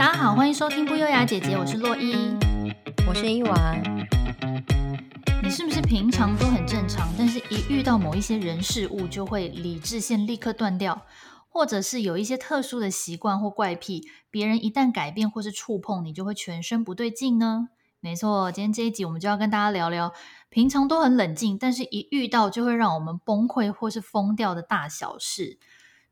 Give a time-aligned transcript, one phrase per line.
[0.00, 2.34] 大家好，欢迎收听不优雅姐姐，我是洛伊，
[3.06, 3.76] 我是伊娃。
[5.42, 11.02] 你是不是平常都很正常，但是一遇到某一些人事物，就会理智线立刻断掉，
[11.50, 17.68] 或者是有一些特殊的习惯或怪癖，别人一旦改变或是触碰你，就会全身不对劲呢？
[18.00, 20.14] 没错，今天这一集我们就要跟大家聊聊，
[20.48, 25.58] 平常都很冷静，但是一遇到就会让我们崩溃或是疯掉的大小事。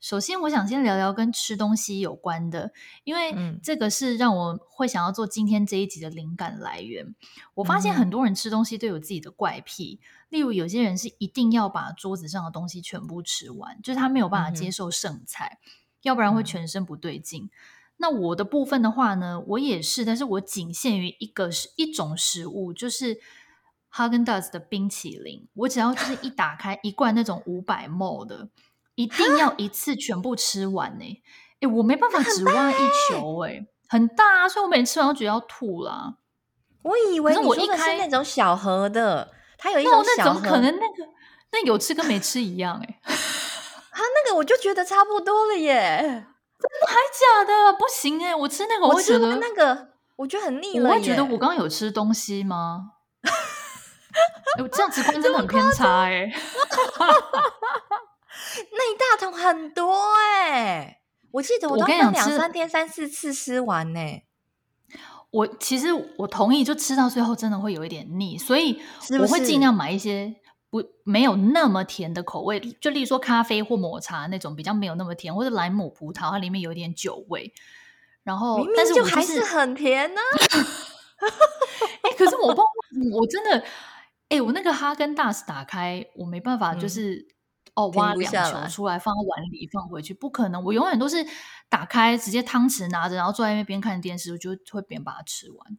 [0.01, 2.73] 首先，我想先聊聊跟吃东西有关的，
[3.03, 7.05] 因为这个是让我会想要做今天这一集的灵感来源。
[7.05, 7.15] 嗯、
[7.55, 15.71] 我发现很多人吃东西都有自己的怪癖，例如有些人是一定要把桌子上的东西全部吃完，就是他没有办法接受剩菜，嗯、
[16.03, 17.47] 要不然会全身不对劲。
[17.47, 17.51] 嗯、
[17.97, 23.19] 那我的部分的话呢，我也是，但是我仅限于一个是一种食物，就是
[23.89, 28.49] 哈根达斯的冰淇淋，我只要就是一打开一罐那种五百 ml 的。
[28.99, 31.23] 一定要一次全部吃完呢、欸？
[31.61, 32.75] 哎、欸，我没办法只挖一
[33.09, 36.15] 球哎、欸，很大啊，所以我每次吃完都觉得要吐啦。
[36.83, 41.09] 我以为你说的是那种小盒的，它有一种小盒，那可能那个
[41.53, 42.99] 那有吃跟没吃一样哎、欸。
[43.93, 47.73] 它那个我就觉得差不多了耶，真的还假的？
[47.79, 50.91] 不行哎、欸，我吃那个我会觉得那个我觉得很腻了。
[50.91, 52.95] 我会觉得我刚刚有吃东西吗？
[53.23, 53.31] 哎、
[54.59, 56.33] 欸，我这样子观真的很偏差哎、欸。
[59.39, 61.01] 很多哎、欸，
[61.31, 64.25] 我记得我都分两三天三四次吃完呢、欸。
[65.31, 68.81] 我其实我同意，就吃到最后真的会有一点腻，所以
[69.21, 70.35] 我会尽量买一些
[70.71, 77.53] 不没有那么甜的口味，就例如说咖啡或抹茶那种比较没有那么甜，或者莱姆葡萄它里面有一点酒味。
[78.25, 80.35] 然后，明明但是就还是很甜呢、啊。
[82.03, 82.63] 哎、欸，可是我不，
[83.13, 87.38] 我真的，哎、欸，我那个哈根达斯打开，我没办法，就是。
[87.79, 90.63] 嗯哦，挖两球出来放到碗里放回去，不可能！
[90.65, 91.25] 我永远都是
[91.69, 95.79] 打开，直接汤匙拿着，然后坐在那边看电视，我就会边把它吃完。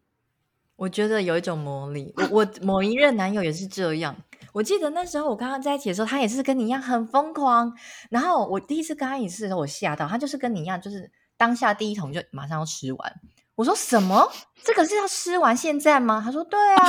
[0.78, 2.14] 我觉得有一种魔力。
[2.16, 4.16] 我我某一任男友也是这样。
[4.54, 7.76] 我记得那时候我刚刚在一起的时候，他也是跟你一样很疯狂。
[8.10, 13.14] 然后我第一次跟他一起吃的时候，我吓到他，就是跟你一样，就是当下第一桶就马上要吃完。
[13.56, 14.32] 我说什么？
[14.64, 16.22] 这个是要吃完现在吗？
[16.24, 16.84] 他说对啊。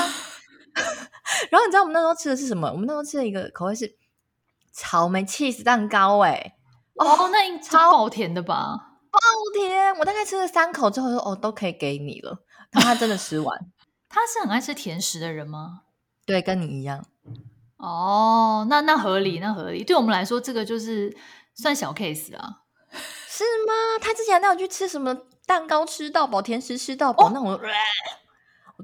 [1.51, 2.71] 然后你知道我们那时候吃的是什么？
[2.71, 3.99] 我们那时候吃的一个口味是。
[4.73, 6.57] 草莓 cheese 蛋糕，哎，
[6.95, 8.77] 哦，那应超爆甜的吧？
[9.11, 9.19] 爆
[9.55, 9.93] 甜！
[9.99, 12.45] 我大概吃了三口之后说，哦，都可以给你了。
[12.71, 13.59] 然后他真的吃完。
[14.09, 15.83] 他是很爱吃甜食的人吗？
[16.25, 17.05] 对，跟你一样。
[17.77, 19.83] 哦，那那合理，那合理。
[19.83, 21.17] 对我们来说，这个就是
[21.55, 22.63] 算小 case 啊。
[23.27, 23.73] 是吗？
[24.01, 25.17] 他之前带我去吃什么
[25.47, 27.41] 蛋糕吃到饱，甜食吃到饱，哦、那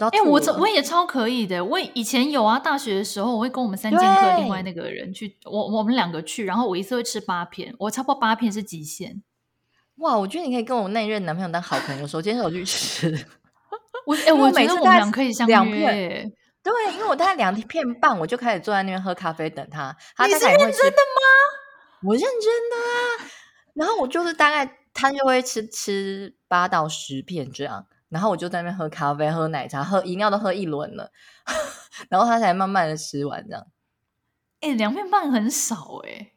[0.04, 0.10] 我。
[0.10, 1.64] 哎、欸，我这我也超可以的。
[1.64, 9.22] 我以前有啊，大学的时候我会跟我们三剑客另外那个人去，我我们两个去，然后我一次会吃八片，我差不多八片是极限。
[9.96, 13.26] 哇，我觉得你可以跟我那一任男朋友当好朋友，说今天我去吃。
[14.06, 15.64] 我 哎，我每次我们俩可以相片
[16.62, 19.96] 对，因为我大概两片半，我就开始坐在那边喝咖啡等他。
[20.16, 22.02] 他你是认真的吗？
[22.02, 23.30] 我认真的啊。
[23.74, 27.86] 然后我就是大概他就会吃吃八到十片这样。
[28.16, 31.12] 然后我就在那边喝咖啡、喝奶茶、喝饮料，都喝一轮了，
[32.08, 33.66] 然后他才慢慢的吃完这样。
[34.60, 36.32] 哎，两片半很少哎、欸，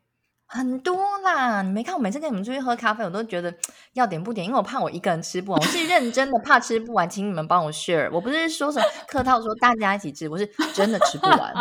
[0.46, 1.62] 很多啦！
[1.62, 3.56] 你没看我每次跟你们出去喝咖啡，我都觉得
[3.94, 5.62] 要点不点，因为我怕我一个人吃不完。
[5.62, 8.10] 我是认真的，怕吃不完，请你们帮我 share。
[8.12, 11.54] 我不是说什么客套说大家一起吃，我是真的吃不完。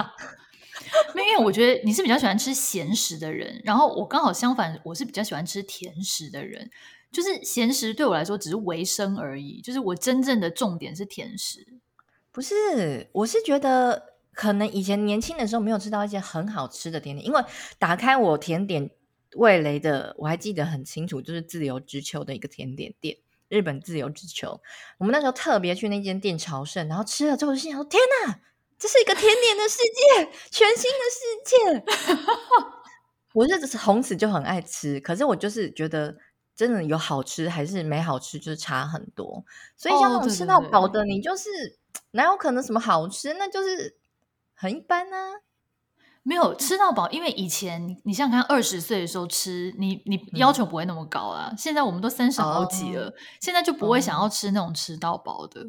[1.14, 6.68] 因为我觉得你是比较喜欢吃咸食的人，然后我刚好相反，我是比较喜欢吃甜食的人。
[7.10, 11.66] 就是咸食对我来说只是维生而已，就是我真正的重点是甜食。
[12.30, 17.42] 不是，我是觉得可能以前年轻的时候没有吃到一些很好吃的甜点，因为
[17.78, 18.90] 打开我甜点
[19.36, 23.16] 味蕾的，我还记得很清楚，就是自由之丘的一个甜点店，
[23.48, 24.60] 日本自由之丘。
[24.98, 28.38] 我们那时候特别去那间店朝圣，然后吃了之后就心想说：天哪，
[28.78, 31.84] 这是一个甜点的世界，全新的世界！
[33.34, 36.16] 我是从此就很爱吃，可是我就是觉得。
[36.58, 39.44] 真的有好吃还是没好吃，就是差很多。
[39.76, 43.34] 所以像那种吃到饱的，你就是、哦、哪有可能什么好吃？
[43.34, 43.96] 那就是
[44.54, 45.32] 很一般呢、啊。
[46.24, 51.48] 没有吃到饱，因为以前你想想看，二十岁的时候吃，你你要求不会那么高啊。
[51.52, 55.64] 嗯、现在我们都三十好几了，哦、现在就不会想要吃那种吃到饱的。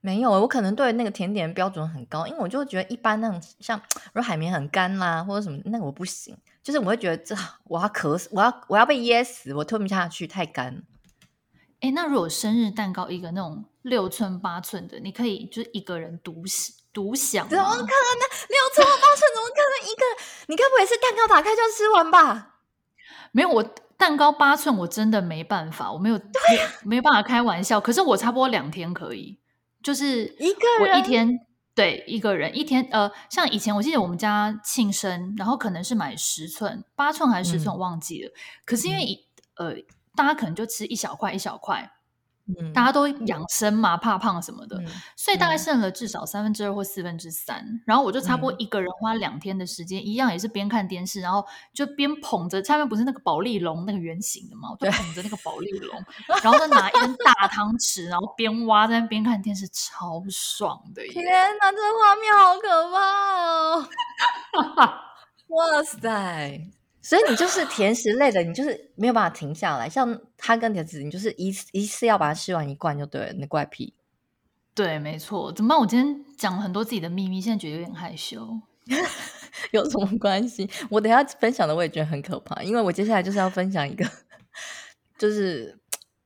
[0.00, 3.76] 没有，我可能对那个甜点标准很高，因为我就觉得一般那种像，
[4.14, 6.38] 如果海绵很干啦，或者什么，那个我不行。
[6.68, 7.34] 就是我会觉得这
[7.64, 10.82] 我要渴死，我要我要被噎死，我吞不下去，太干了。
[11.80, 16.44] 哎，那如果生日蛋糕一个那种六寸八寸的，你可以就是一个人独
[16.92, 17.48] 独享？
[17.48, 17.80] 怎么可能？
[17.80, 20.04] 六寸八寸怎么可能一个？
[20.48, 22.56] 你该不会是蛋糕打开就吃完吧？
[23.32, 23.62] 没有，我
[23.96, 26.20] 蛋糕八寸我真的没办法，我没有、啊、
[26.82, 27.80] 没没办法开玩笑。
[27.80, 29.38] 可是我差不多两天可以，
[29.82, 31.40] 就是一个人我一天
[31.78, 38.28] 对一个人一天呃，像以前我记得我们家庆生，然后可能是买十寸八寸还是十寸，我忘记了。
[38.30, 38.34] 嗯、
[38.64, 39.24] 可是因为、
[39.58, 39.76] 嗯、呃，
[40.16, 41.88] 大家可能就吃一小块一小块。
[42.58, 44.86] 嗯，大家都养生嘛，怕胖什么的，嗯、
[45.16, 47.58] 所以大概剩了至少三分之二或四分之三。
[47.58, 56.04] 嗯、然后我就差不多一个人花两天的时间，嗯、一样也是边看电视，然后就边捧着下面不是那个保丽龙那个圆形的嘛，我就捧着那个保丽龙，
[56.42, 61.02] 然后再拿一根大汤匙，然后边挖在那边看电视，超爽的。
[61.08, 61.24] 天
[61.60, 62.98] 哪，这个画面好可怕
[63.76, 63.88] 哦！
[65.48, 66.77] 哇塞！
[67.00, 69.88] 所以你就是甜食类的，你就是没有办法停下来。
[69.88, 73.32] 像他跟铁子，你就是一次一次要把它吃完一罐就对了。
[73.32, 73.94] 你怪癖，
[74.74, 75.52] 对，没错。
[75.52, 75.78] 怎么办？
[75.78, 78.60] 我今天讲了很多自己的秘密，现在觉得有点害羞。
[79.72, 80.68] 有什么关系？
[80.90, 84.04] 我等一下分享的我也觉得很可怕，因为我接下来就是要分享一个，
[85.18, 85.78] 就是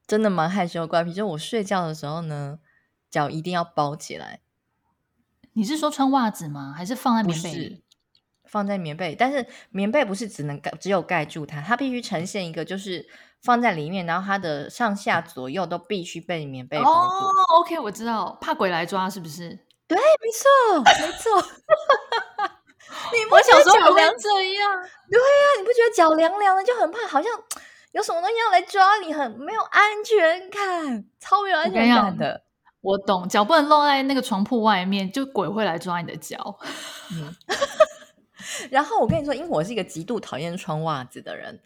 [0.07, 2.59] 真的蛮害羞的怪癖，就是我睡觉的时候呢，
[3.11, 4.41] 脚一定要包起来。
[5.55, 6.73] 你是说穿袜子吗？
[6.77, 7.82] 还是放在棉被里？
[8.53, 13.05] 放在棉被，但是棉被不是只能盖，只有盖住它，它必须呈现一个就是
[13.43, 16.91] 放在里面，然后它的上下左右都必须被棉被包住。
[16.91, 19.59] 哦，OK，我知道，怕鬼来抓是不是？
[19.89, 21.43] 对，没错，没错。
[23.11, 24.13] 你我小时候不这样。
[24.19, 24.85] 对呀、啊，
[25.59, 27.33] 你不觉得脚凉凉的就很怕，好像
[27.93, 32.43] 有什么东西要来抓你，很没有安全感，超没有安全感的。
[32.83, 36.59] 我懂，脚不能露在那个床铺外面，就鬼会来抓你的脚。
[37.13, 37.35] 嗯。
[38.71, 41.61] 然后我跟你说，因为我是一个极度讨厌穿袜子的人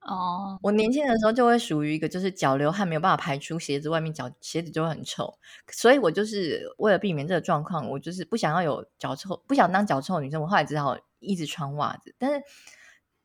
[0.00, 0.58] 哦。
[0.62, 5.38] 我年轻的时候就会属于一个，就是脚流汗没有办法排出鞋子外面，脚鞋子就会很臭。
[5.70, 10.40] 所以我就是为了避免这个状况，我就是不想要有脚臭，不想当脚臭女生。
[10.40, 12.42] 我后来只好一直穿袜子，但是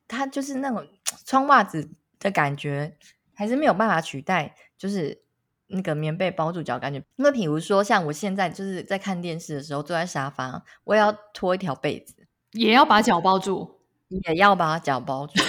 [0.08, 0.86] 它就是那种
[1.24, 1.88] 穿袜子
[2.18, 2.96] 的感觉，
[3.34, 5.22] 还是没有办法取代，就是
[5.68, 7.02] 那个棉被包住脚感觉。
[7.16, 12.25] 因为比如说像我现在就是在看电视的时候，坐在沙发，我也要拖一条被子。
[12.56, 15.32] 也要把脚包住，也要把脚包住。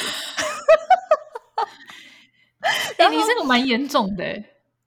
[2.98, 4.24] 哎、欸，你这个蛮严重的。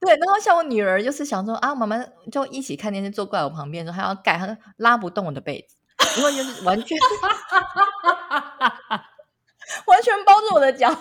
[0.00, 1.96] 对，然后像我女儿就是想说啊，妈妈
[2.30, 5.76] 就一起看电视，坐过来我旁边说，她要盖，她拉不动我的被子，
[6.18, 6.98] 因为就是完全
[9.86, 10.90] 完全包住我的脚。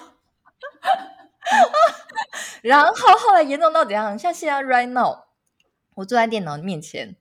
[2.61, 4.19] 然后后来严重到怎样？
[4.19, 5.23] 像现在 right now，
[5.95, 7.15] 我坐在电脑面前，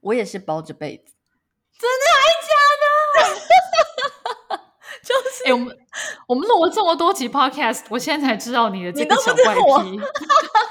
[0.00, 1.14] 我也是包着被子。
[1.78, 2.48] 真的还假
[3.14, 3.16] 的？
[5.02, 5.78] 就是，哎、欸，我们
[6.26, 10.00] 我们录了这么多集 podcast，我现在才知道你的这个小怪癖。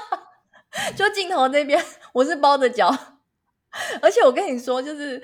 [0.94, 1.82] 就镜头那边，
[2.12, 2.94] 我是包着脚，
[4.02, 5.18] 而且我跟你说，就是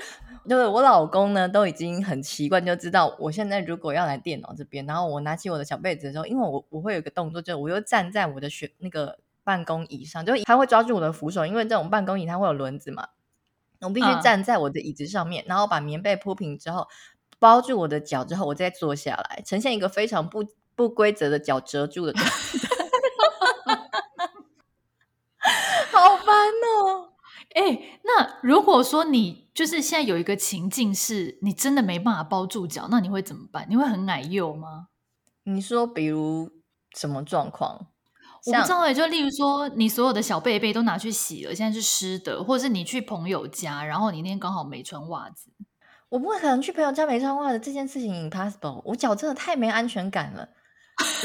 [0.49, 13.09] 就是我老公呢，都已经很习惯，就知道我现在如果要来电脑这边，然后我拿起我的小被子的时候，因为我我会有一个动作，就是我又站在我的学那个办公椅上，就他会抓住我的扶手，因为这种办公椅它会有轮子嘛。
[13.81, 16.87] 我必须站在我的椅子上面，嗯、然后把棉被铺平之后，
[17.43, 20.45] 包住我的脚之后，我再坐下来，呈现一个非常不
[20.77, 22.31] 不规则的脚折住的状态。
[25.91, 26.49] 好烦
[26.79, 27.09] 哦！
[27.57, 33.67] 哎、欸，那如果说你就是现在有一个情境是你真的没办法包住脚，那你会怎么办？
[33.69, 34.87] 你会很矮幼吗？
[35.43, 36.49] 你说，比如
[36.97, 37.89] 什么状况？
[38.47, 45.51] 我不知道，就例如说，你所有的小被被都拿去洗了，现在是湿的，或者是你去朋友家，然后你那天刚好没穿袜子。
[46.13, 48.83] 我不会可能去朋友家没穿袜子，这件事情 impossible。
[48.85, 50.47] 我脚真的太没安全感了。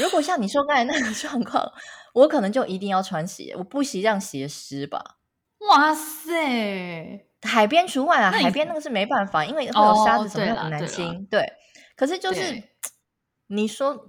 [0.00, 1.70] 如果像你说刚才那个状况，
[2.14, 5.18] 我可能就一定要穿鞋，我不惜让鞋湿吧。
[5.68, 11.26] 哇塞，海边除外啊，海边那个是没办法，因为会有沙子什么的很难清。
[11.26, 11.46] 对，
[11.94, 12.62] 可是就是
[13.48, 14.08] 你说。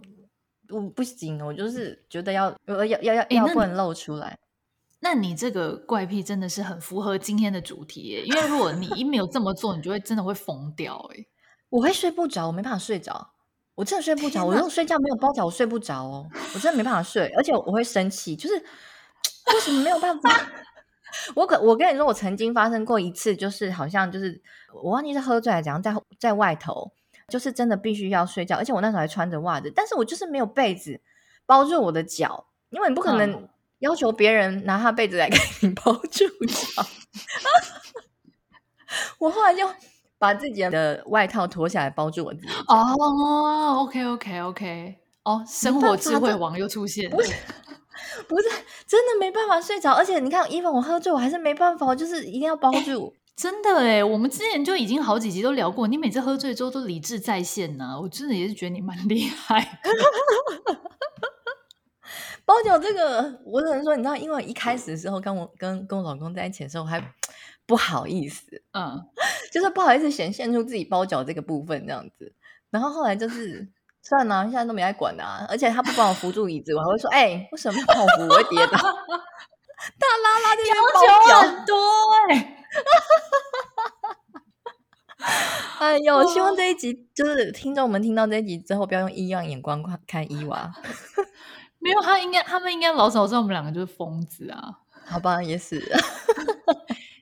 [0.71, 4.38] 我不行，我就是觉得要要要要要不能露出来。
[5.00, 11.25] 那你这个怪癖真的是很符合今天的主题耶，因为如果你一没有这么做，你就会真的会疯掉哎。
[11.70, 13.32] 我会睡不着，我没办法睡着，
[13.75, 14.44] 我真的睡不着。
[14.44, 18.56] 我如果睡觉没有包脚，我睡不着哦，我真的没办法睡，而且我会生气，就是
[19.53, 20.29] 为什么没有办法？
[21.36, 24.41] 我可我跟你说，我曾经发生过一次，就是好像就是
[24.84, 26.91] 我忘记是喝醉还是怎样，在在外头。
[27.27, 31.00] 就是真的必须要睡觉，而且我那时候还穿着袜子，但是我就是没有被子
[31.46, 33.48] 包住我的脚，因为你不可能
[33.79, 36.86] 要求别人拿他被子来 给你包住脚。
[39.19, 39.69] 我后来就
[40.17, 42.48] 把自己的外套脱下来包住我自己。
[42.67, 47.21] 哦，OK OK OK，哦，生活智慧王又出现了，不
[48.41, 48.50] 是，
[48.88, 53.15] 真的没办法睡着，而且你看，even 我喝醉，我还是没办法，就是一定要包住。
[53.36, 59.89] 真的哎，我们之前就已经好几集都聊过，你每次喝醉之后都理智在线呢、啊，我真的也是觉得你蛮厉害的。
[62.50, 67.00] 包脚这个，我只能说，你知道，因为一开始的时候，跟我跟跟我老公在一起的时候，我还
[67.68, 69.00] 不好意思，嗯，
[69.53, 72.34] 就是不好意思显现出自己包脚这个部分这样子。
[72.72, 73.70] 然后后来就是
[74.01, 75.46] 算了，现在都没爱管啊。
[75.48, 78.24] 而且他不帮我扶住椅子，我还会说：“哎、欸，为什么不帮我扶？
[78.24, 78.72] 我会跌倒。
[80.00, 81.75] ”大拉拉的包脚很多
[82.29, 82.56] 哎、欸。
[85.79, 90.74] 哎呦，希望这一集就是听众们听到这一集之后，不要用异样眼光看看伊娃。
[91.79, 94.79] 没有，他应该他们应该老早知道我们两个就是疯子啊。
[95.07, 95.79] 好吧，也是。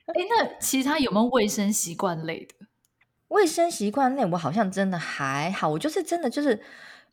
[0.06, 2.66] 哎，那其他有没有卫生习惯类的？
[3.28, 5.68] 卫生习惯类，我好像真的还好。
[5.68, 6.60] 我就是真的就是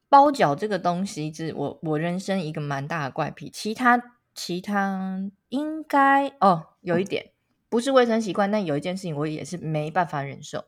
[0.10, 3.50] 包脚这个东西，是我我人生一个蛮大的怪癖。
[3.50, 4.02] 其他
[4.34, 7.32] 其他应该哦，有一点
[7.70, 10.66] 不是卫生习惯，但有一件事情我也是没办法忍受，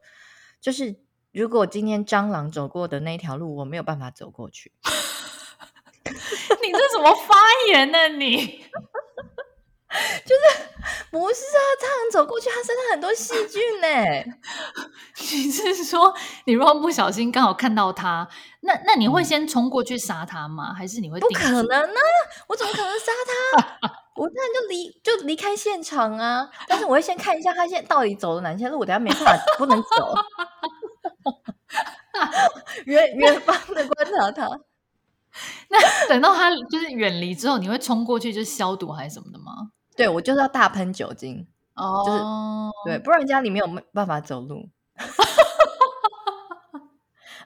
[0.61, 0.99] 就是
[1.31, 4.73] 如果今天蟑螂走过的那条路，我没有办法走过去。
[6.61, 7.35] 你这怎么发
[7.69, 8.07] 言呢？
[8.09, 8.65] 你
[10.25, 10.41] 就是
[11.09, 11.59] 不是啊？
[11.79, 13.87] 他能走过去，他身上很多细菌呢。
[15.31, 16.13] 你是说，
[16.45, 18.27] 你如果不小心刚好看到他，
[18.61, 20.73] 那那你会先冲过去杀他吗？
[20.73, 21.19] 还是你会？
[21.19, 22.01] 不可能啊！
[22.47, 23.11] 我怎么可能杀
[23.53, 23.89] 他？
[24.17, 26.49] 我当然就离就离开现场啊！
[26.67, 30.15] 但是我会先看一下他现在到底走了哪些路，我等下没办法不能走。
[32.85, 34.49] 远远方的观察他。
[35.69, 39.71] 那等到他就是远离之后，你会冲过去就消毒还是什么的吗？
[39.95, 42.19] 对，我就是要大喷酒精哦，就是
[42.85, 44.69] 对，不然家里没有办法走路，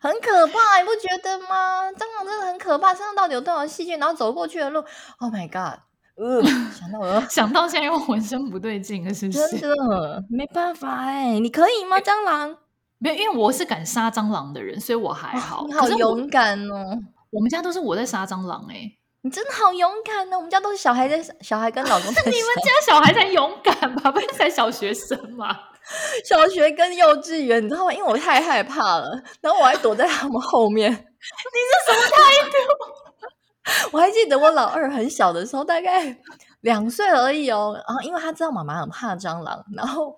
[0.02, 1.84] 很可怕，你不觉得吗？
[1.92, 4.00] 蟑螂真的很可怕，身上到底有多少细菌？
[4.00, 4.84] 然后走过去的路
[5.20, 5.80] ，Oh my god！
[6.16, 6.44] 呃，
[6.74, 9.60] 想到我 想到现在又浑身不对劲了，是不是？
[9.60, 11.98] 真的没办法哎，你可以吗？
[12.00, 12.58] 蟑螂
[12.98, 15.66] 没有，因为我是敢杀蟑螂的人，所以我还好。
[15.68, 17.00] 你好勇敢哦！
[17.32, 20.38] 我们家都是我在杀蟑螂，哎，你真的好勇敢呢！
[20.38, 22.22] 我们家都是小孩在，小孩跟老公在。
[22.30, 24.12] 你们家小孩才勇敢吧？
[24.12, 25.48] 不是才小学生吗？
[26.26, 27.94] 小学跟幼稚园，你知道吗？
[27.94, 29.12] 因为我太害怕了，
[29.42, 30.92] 然后我还躲在他们后面。
[30.92, 31.06] 你是
[31.88, 33.92] 什么态度？
[33.94, 36.18] 我还记得我老二很小的时候，大概
[36.62, 37.74] 两岁而已哦。
[37.88, 40.16] 然后因为他知道妈妈很怕蟑螂，然后。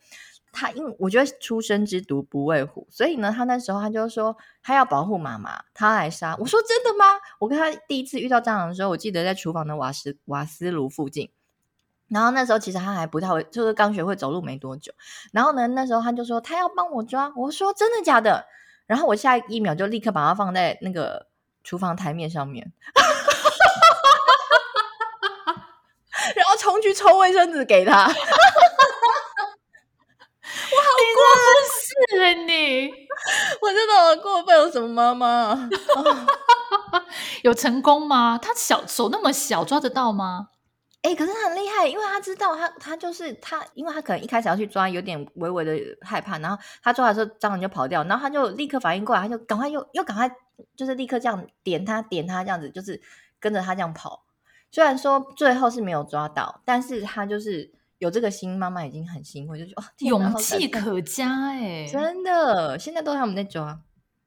[0.53, 6.37] 他因为我觉得初生之犊不畏虎，所以呢，他那时候他就说他要保护妈妈，他来杀。
[6.39, 7.05] 我说真的吗？
[7.39, 11.31] 我跟他第一次遇到蟑螂的时候，我记得在厨房的瓦斯瓦斯炉附近。
[12.07, 14.93] 然后那时候其实他还不太会，就是刚学会走路没多久。
[15.31, 17.33] 然后呢，那时候他就说他要帮我抓。
[17.35, 18.45] 我说真的假的？
[18.85, 21.27] 然后我下一秒就立刻把它放在那个
[21.63, 22.71] 厨房台面上面，
[26.35, 28.13] 然后冲去抽卫生纸给他。
[31.15, 32.91] 过分是你，
[33.61, 34.55] 我真的好过分。
[34.57, 35.69] 有什么妈妈？
[37.43, 38.39] 有成功吗？
[38.41, 40.49] 他小手那么小，抓得到吗？
[41.01, 50.29] 哎、欸，可是很厉害，因为他知道他他就是他，因为他可能一开始要去抓，有点微微的害怕，然后他抓的时候蟑螂就跑掉，然后他就立刻反应过来，他就赶快又又赶快，
[50.75, 53.01] 就是立刻这样点他点他这样子，就是
[53.39, 54.23] 跟着他这样跑。
[54.71, 57.71] 虽然说最后是没有抓到，但是他就是。
[57.99, 63.79] 有这个心，妈妈已经很欣慰，就觉得哦，勇气可嘉哎，真的，现在都是他们在抓，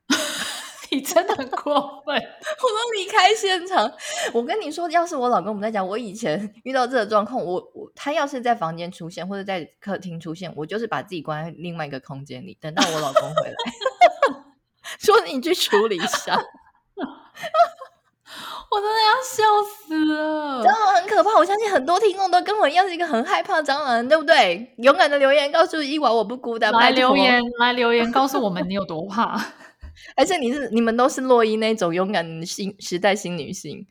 [0.90, 3.92] 你真的很过分， 我都离开现场。
[4.32, 13.56] 我跟你说，要是我老公我们在讲，我以前遇到这个状况，我我他要是在房间出现或者在客厅出现，我就是把自己关在另外一个空间里，等到我老公回来，
[14.99, 16.40] 说你去处理一下。
[18.69, 21.37] 我真的要笑死了，蟑螂很可怕。
[21.37, 24.75] 我相信很多听众都跟我一样是一个很害怕蟑螂，对不对？
[24.78, 26.73] 勇敢的留言告诉伊娃，我不孤单。
[26.73, 29.40] 来留言，来留言告诉我们你有多怕。
[30.16, 33.87] 而且你是你们都是洛伊那种勇敢新时代新女性。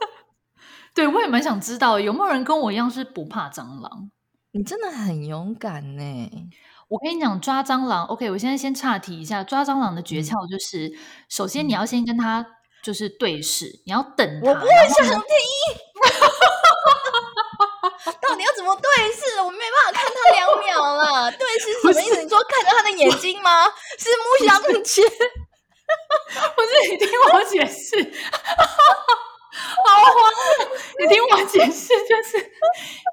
[0.94, 4.10] 对，我也蛮想知道有没有人跟我一样是不怕蟑螂。
[4.52, 6.30] 你真的很勇敢呢。
[6.88, 12.46] 我跟你讲，抓蟑螂，OK，我现在先岔题一下，抓蟑螂的诀窍就是，嗯、首先你要先跟他。
[12.86, 14.48] 就是对视，你要等他。
[14.48, 15.18] 我不会想听。
[18.22, 19.40] 到底要怎么对视？
[19.42, 21.32] 我没办法看他两秒了。
[21.32, 22.14] 对视什么意思？
[22.22, 23.66] 你说看着他的眼睛吗？
[23.98, 25.02] 是木相切？
[26.54, 28.12] 不是，你听我解释。
[29.50, 30.32] 好慌！
[31.00, 32.38] 你听我解释，就是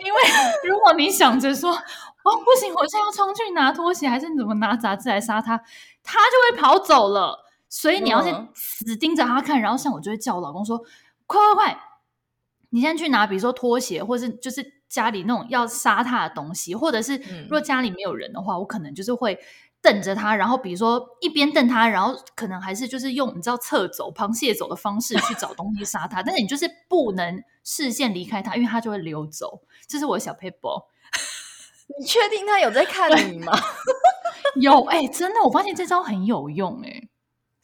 [0.06, 0.22] 因为
[0.65, 5.60] 如果你想着说哦不行，我现在要冲去拿拖鞋，还是你怎么拿杂志来杀他，
[6.03, 7.42] 他就会跑走了。
[7.75, 10.77] 所以你要先死盯着他看，然后像我就会叫我老公说
[11.25, 11.80] ：“快快快，
[12.70, 19.39] 你先去拿，比如说拖鞋，或是就是家里那种要杀他的东西，或者是如果家里没有人的话，我可能就是会
[19.82, 29.63] 瞪着他，然后比如说一边瞪他，然后可能还是就是用你知道侧走、螃蟹走的方式去找东西杀他，但是你就是不能视线离开他，因为他就会溜走。
[29.88, 30.70] 这是我的小撇步。
[31.98, 33.51] 你确定他有在看你吗？
[34.62, 37.10] 有哎、欸，真的，我发现这招很有用哎、欸。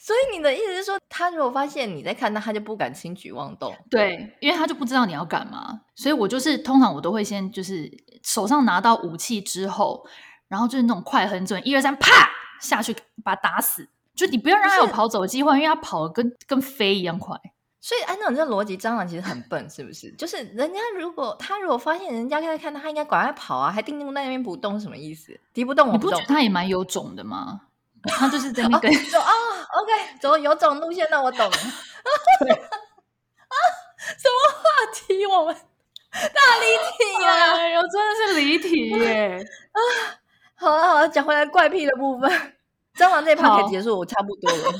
[0.10, 3.72] 所以你的意思是说，他如果发现你在看他，他就不敢轻举妄动。
[3.92, 5.82] 对，因为他就不知道你要干嘛。
[5.96, 7.88] 所以我就是通常我都会先就是
[8.24, 10.04] 手上拿到武器之后。
[10.48, 12.28] 然后就是那种快狠准，一二三，啪
[12.60, 12.92] 下去
[13.24, 13.88] 把他打死。
[14.16, 17.39] 就你不要让他有跑走的机会，因为他跑得跟跟飞一样快。
[17.80, 20.12] 所以按照你这逻辑，蟑螂其实很笨，是不是？
[20.13, 25.39] 就是人家如果他如果发现人家在看他，他应该赶快跑啊，还定定在那边不动，什么意思？
[25.54, 27.62] 敌不动我不动，你不觉得他也蛮有种的吗？
[28.03, 29.32] 他就是在那边走啊
[29.82, 31.51] ，OK，走有种路线，那我懂了。
[32.41, 33.56] 对啊，
[34.18, 35.25] 什么话题？
[35.25, 35.56] 我们
[36.12, 36.65] 大离
[36.98, 37.56] 题呀！
[37.56, 39.38] 哎呦，真的是离题耶
[39.74, 39.79] 啊！
[40.56, 42.29] 好了好了，讲回来怪癖的部分，
[42.98, 44.79] 蟑螂这一趴可以结束，我差不多了。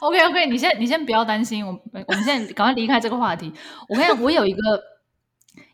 [0.00, 1.72] OK OK，你先你先不要担心，我
[2.06, 3.52] 我们现在赶快离开这个话题。
[3.88, 4.82] 我跟你讲，我有一个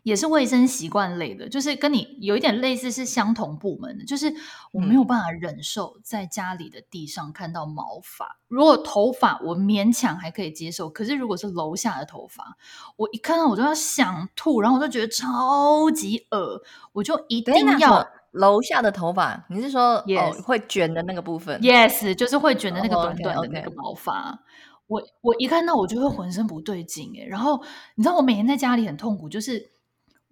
[0.03, 4.31] 也是卫生习惯类的，就是跟你有一点类似，是相同部门的，就是
[4.71, 8.37] 我没有办法忍受在家里的地上看到毛发。
[8.47, 12.55] 如果头发我勉强还可以接受，可是如果是楼下的头发，
[12.97, 18.07] 我一看到我就要想吐，然后我就觉得超级恶，我就一定要。
[18.33, 20.39] 楼下的头发，你是说 Yes.
[20.39, 24.13] 哦会卷的那个部分？Yes，就是会卷的那个短短的那个毛发。
[24.21, 24.39] Oh, okay, okay.
[24.87, 27.27] 我我一看到我就会浑身不对劲诶。
[27.27, 29.69] 然后你知道我每天在家里很痛苦，就是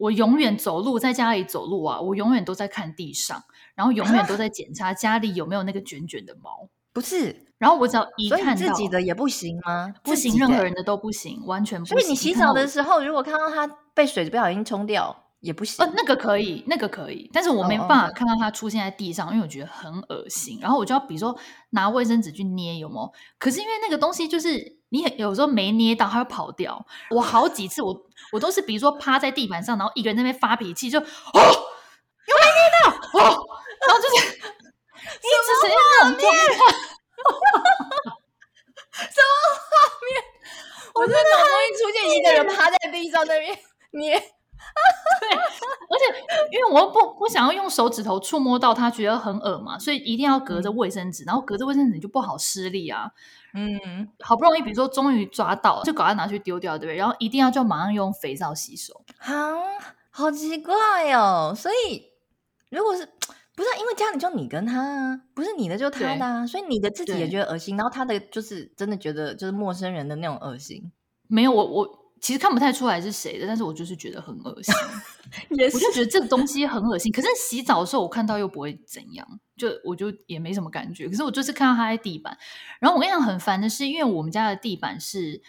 [0.02, 3.44] 我永远走路在家里走路啊，我永远都在看地上，
[3.76, 6.68] 然后永远都在检查家里有没有那个卷卷的毛。
[6.92, 9.94] 不是，然后我只要一看到自己的也不行吗？
[10.04, 11.98] 不行，任何人的都不行，完全不行。
[11.98, 15.16] 所以你洗澡的时候，如果看到它被水不小心冲掉。
[15.42, 19.34] 也不行哦，那个可以，那个可以，但是我没办法看到它出现在地上，oh.
[19.34, 20.60] 因为我觉得很恶心。
[20.62, 21.36] 然后我就要比如说
[21.72, 23.12] 拿卫生纸去捏，有没有？
[23.40, 26.86] 可是因为那个东西就是你有时候没捏到，它会跑掉。
[27.10, 33.22] 我好几次我我都是比如说趴在地板上，然后一个人在那边发脾气，就哦，有没捏到哦，
[33.88, 34.36] 然后就是一直
[35.62, 36.44] 是那种状况，
[38.92, 39.64] 什么画
[40.06, 40.08] 面？
[40.94, 43.58] 我真的好容易出现一个人趴在地上那边
[43.92, 44.22] 捏。
[45.22, 46.20] 对，而且
[46.52, 53.12] 因为我不不想要用手指头触摸到它，觉得很恶嘛，所以一定要隔着卫生纸，嗯、然后隔着卫生纸就不好施力啊。
[53.54, 56.96] 嗯，好不容易，比如说终于抓到，就赶快拿去丢掉，对不对？
[56.96, 59.04] 然后一定要就马上用肥皂洗手。
[59.20, 59.34] 好，
[60.10, 61.54] 好奇怪哦。
[61.56, 62.12] 所以
[62.70, 63.06] 如果是
[63.54, 70.92] 不是因为家里就你跟他，不是你的就他的，啊，所以你的自己也觉得恶心，然后他的就是真的觉得就是陌生人的那种恶心。
[71.28, 72.01] 没有，我我。
[72.22, 74.74] 其实看不太出来是谁的，但是我就是觉得很恶心，
[75.70, 77.12] 是我就觉得这个东西很恶心。
[77.12, 81.10] 可是洗澡的时候我看到又不会怎样，就我就也没什么感觉。
[81.10, 82.38] 可是我就是看到它在地板，
[82.80, 85.42] 然后我跟你讲很烦的是，因为我们家的地板是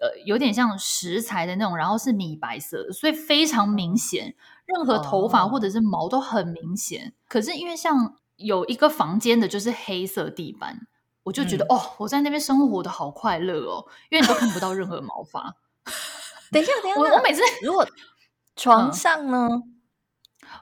[0.00, 4.34] 呃有点像石材的那种，然后是米白色，所以非常明显，
[4.66, 7.08] 任何头发或者是毛都很明显。
[7.08, 10.86] 哦、可是因为像有一个房间的就是黑色地板，
[11.22, 15.56] 我就觉得、嗯、哦，我在那边生活的好快乐哦，因为你都看不到任何毛发。
[16.50, 17.86] 等一下，等一下，我我每次如果
[18.56, 19.48] 床上呢？
[19.50, 19.62] 嗯，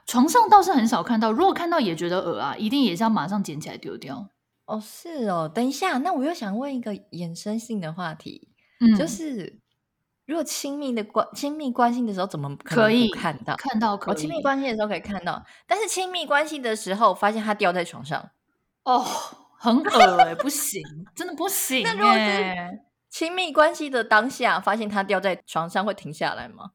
[0.05, 4.29] 床上倒是很少看到，如果看到也觉得恶啊，一定也是要马上捡起来丢掉。
[4.65, 5.49] 哦，是哦。
[5.53, 8.49] 等一下，那我又想问一个衍生性的话题，
[8.81, 9.59] 嗯，就是
[10.25, 13.95] 如果亲密的关亲密关系的时候，怎么可以看到看到？
[13.95, 18.29] 可以，亲密关系的时候可以看到，但是亲密关系的时候发现它掉在床上，
[18.83, 19.05] 哦，
[19.57, 20.83] 很恶哎，不行，
[21.15, 22.83] 真的不行 哎。
[23.17, 26.73] 亲密关系的当下，发现它掉在床上会停下来吗？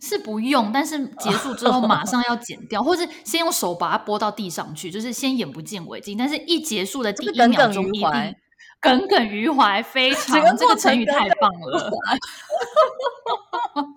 [0.00, 6.16] 是不用，但是结束之后马上要剪掉， 或是先用手把它拨到地上去，就是先眼不见为净。
[6.16, 8.34] 但是一结束的第一秒钟，一定
[8.80, 11.90] 耿耿于怀，非 常这个成语太棒了。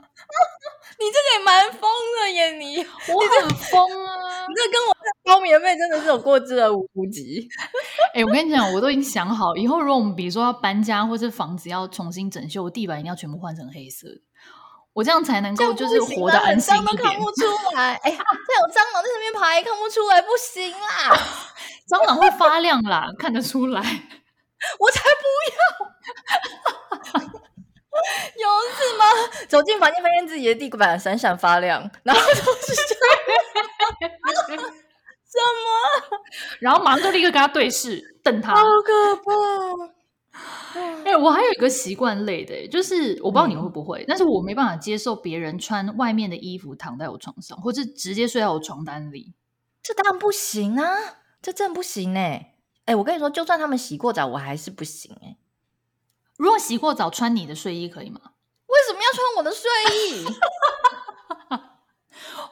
[0.99, 1.81] 你这个也蛮疯
[2.19, 4.45] 的耶，你我很疯啊！
[4.47, 7.47] 你这跟我包棉被真的是有过之而无不及。
[8.13, 14.07] 哎、欸，我跟你讲，我都已经想好，以后如果我们比如说要搬家，或是房子要重新整修，地板一定要全部换成黑色，
[14.93, 16.97] 我这样才能够就是活得安心一点。
[16.97, 21.15] 都看不出来，哎呀， 这有蟑螂在上面爬，也看不出来，不行啦！
[21.88, 23.81] 蟑螂会发亮啦，看得出来。
[24.79, 27.29] 我才不要！
[28.38, 29.05] 有事吗？
[29.47, 36.19] 走进房间，发现自己的地板闪闪发亮，然后就 是这样什么？
[36.60, 39.93] 然后马上就立刻跟他对视，瞪他，好可怕！
[40.75, 49.33] 哎、欸，我还有一个习惯类的，就是我不知道你会不会，嗯、但是我没办法接受别人穿外面的衣服躺在我床上，或者直接睡在我床单里，
[49.81, 50.95] 这当然不行啊，
[51.41, 52.53] 这真的不行哎！
[52.86, 55.12] 哎，我跟你说，就算他们洗过澡，我还是不行。
[56.38, 58.21] 如果洗过澡穿你的睡衣可以吗？
[58.67, 60.26] 为什么要穿我的睡衣？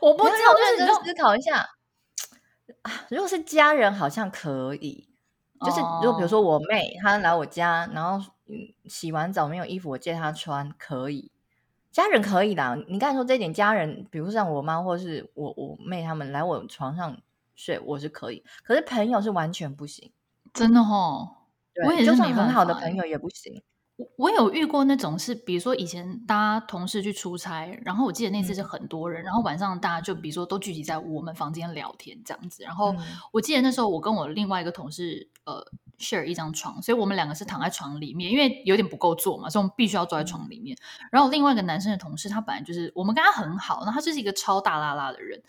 [0.01, 1.69] 我不知道，认真思考一下。
[3.09, 5.09] 如果是家人，好像可以。
[5.65, 8.31] 就是如果比如说我妹她来我家，然后
[8.85, 11.31] 洗完澡没有衣服，我借她穿，可以。
[11.91, 12.75] 家人可以的。
[12.87, 17.17] 你刚才说这一点，家人，比如像我妈或是我我妹他们来我床上
[17.55, 18.43] 睡，我是可以。
[18.63, 20.11] 可是朋友是完全不行。
[20.53, 21.37] 真的哦，
[21.73, 23.63] 对，我也是就算很好的朋友也不行。
[23.97, 32.63] 我我有遇过那种是，比如说以前大家同事去出差，然后我记得那次是很多人，嗯、然后晚上大家就比如说都聚集在我们房间聊天这样子。
[32.63, 32.93] 然后
[33.31, 35.65] 我记得那时候我跟我另外一个同事呃
[35.97, 40.77] share 一张床，所以我们两个是躺在床里面，因为有点不够坐嘛，所以我们必须要坐在床里面。
[41.09, 45.41] 然后另外一个男生的同事，他本来就是我们跟他很好，然后他就是一个超大拉拉的人，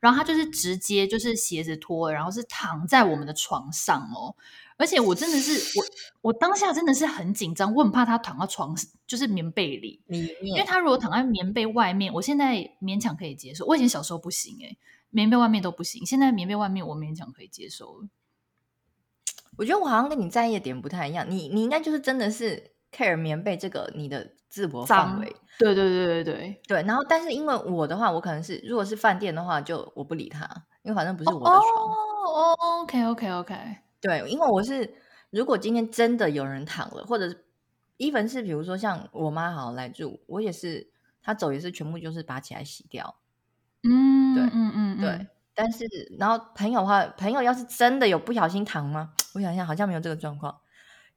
[0.00, 4.34] 然后他就是直接就是鞋子脱了，然后是躺在我们的床上哦。
[4.76, 5.84] 而且我真的是我，
[6.22, 8.74] 我当下真的是很紧张，我很怕他躺到床，
[9.06, 13.64] 就是棉被里，因为他如果躺在棉被外面，我现在勉强可以接受。
[13.66, 14.78] 我以前小时候不行哎、欸，
[15.10, 18.08] 棉被外面都不行，现在棉被外面我勉强可以接受了。
[19.58, 25.26] 我觉得我好像跟你在意的点不太一样，你你应该就是真的是 care 棉被这个你的自我范围，
[25.58, 26.82] 对对对对对对。
[26.84, 30.48] 然后，但是因为我的话，我可能是如果是饭店的话，就我不理他，
[30.82, 31.58] 因为反正不是我的床。
[32.24, 33.54] 哦、oh,，OK OK OK。
[34.02, 34.92] 对，因为我是，
[35.30, 37.44] 如果今天真的有人躺了，或者是
[37.98, 40.90] ，even 是比如说像我妈好来住，我也是，
[41.22, 43.16] 她走也是全部就是拔起来洗掉。
[43.84, 45.26] 嗯，对，嗯嗯对。
[45.54, 45.86] 但是，
[46.18, 49.12] 然后朋友的话，朋友要是真的有不小心躺吗？
[49.34, 50.60] 我想一下，好像没有这个状况。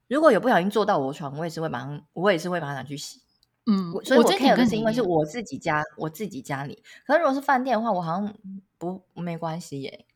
[0.08, 3.22] 如果有不小心坐到我床，我也是会把它，我也是会把它拿去洗。
[3.64, 6.82] 嗯，所以我 care 的是因为是我自己家，我自己家里。
[7.06, 8.34] 可是如果是饭店的话，我好像
[8.78, 10.06] 不没关系耶。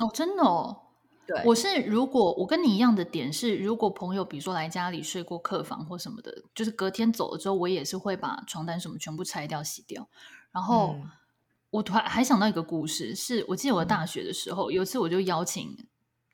[0.00, 0.83] 哦，真的哦。
[1.26, 10.08] 对，我是如果我跟你一样的点是，如果朋友比如说来家里睡过客房或什么的，就是隔天走了之后，我也是会把床单什么全部拆掉洗掉。
[10.52, 11.10] 然后、嗯、
[11.70, 15.76] 我突然还想到一个故事，是我记得我大学的时候，嗯、有一次我就邀请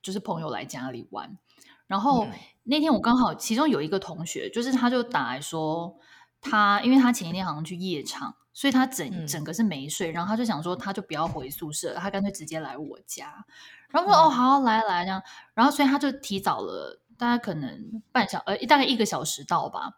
[0.03, 1.39] 就是朋友来家里玩，
[1.87, 2.33] 然后、嗯、
[2.65, 5.97] 那天我刚好其中有一个同学，就是他就打来说
[6.41, 13.45] 他因为他前一天好像去夜场，所以他整、嗯、整个是没睡，然后他就想说他就不要回宿舍，他干脆直接来我家。
[13.91, 15.23] 然后说、嗯、哦好来来这样，
[15.55, 19.91] 然后所以他就提早了，大概可能半小呃大概一个小时到吧。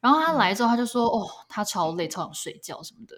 [0.00, 3.16] 然后他来之后他就说、嗯、哦他超累超想睡觉什么的。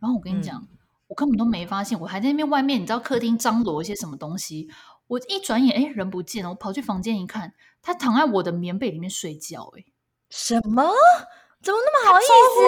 [0.00, 0.68] 然后我跟你讲、嗯，
[1.08, 4.68] 我根本都没发现，我还在那边外面，你知道客厅张罗一些什么东西。
[5.08, 9.84] 我一转眼哎人不见了，我跑去房间一看，他躺在我的棉被里面睡觉哎。
[10.28, 10.82] 什么？
[11.62, 12.24] 怎么那么好意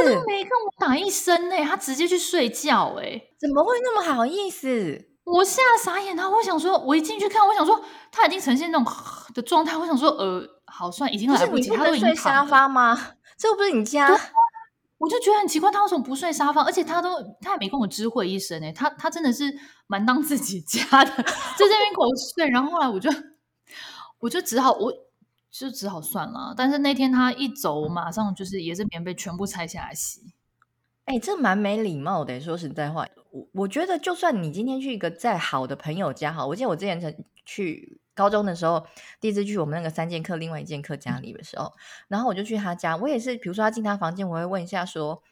[0.07, 0.15] 思？
[0.15, 3.21] 都没跟我打一声哎，他直接去睡觉哎。
[3.39, 5.11] 怎么会那么好意思？
[5.31, 8.93] 我吓傻眼了，我想说，我一进去看，我想说他已经呈现那种
[9.35, 12.99] 的状态，我想说，呃，好算已经来不及，他都已经睡沙发吗？
[13.37, 14.09] 这又不是你家，
[14.97, 16.63] 我就觉得很奇怪，他为什么不睡沙发？
[16.63, 19.45] 而且他都他也没跟我知会一声诶，他他真的是
[19.87, 21.23] 蛮当自己家的，在
[21.59, 22.49] 这边给我睡。
[22.49, 23.11] 然后后来我就
[24.21, 24.93] 我就只好我
[25.51, 26.55] 就只好算了。
[26.57, 30.23] 但是那天他一走，我马上就是也是棉被全部拆下来洗。
[31.09, 32.39] 哎、欸，这蛮没礼貌的。
[32.39, 38.87] 说实在话，我我觉得，就算你今天去一个再好的朋友家，好，我记得我之前曾去高中的时候，
[39.19, 41.73] 第一次去我们那个三剑客另外一剑客家里的时候，
[42.09, 45.23] 然后我就去他家，我也是，比如说他进他房间，我会问一下说，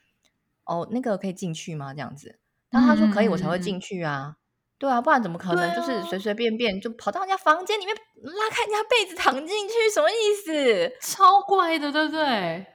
[0.64, 1.92] 哦，那个可以进去吗？
[1.92, 2.38] 这样子，
[2.70, 4.28] 然后他说可以，我才会进去啊。
[4.28, 4.36] 嗯、
[4.78, 10.96] 对啊，不然怎么可能就是随随便便就跑到人家房间里面拉开人家被子躺进去，什么意思？
[11.02, 12.66] 超怪的，对不对？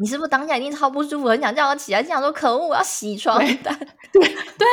[0.00, 3.78] 你是不是当下一定超不舒服，很想叫我起来，就想说可恶，我要洗床单。
[4.12, 4.66] 对对，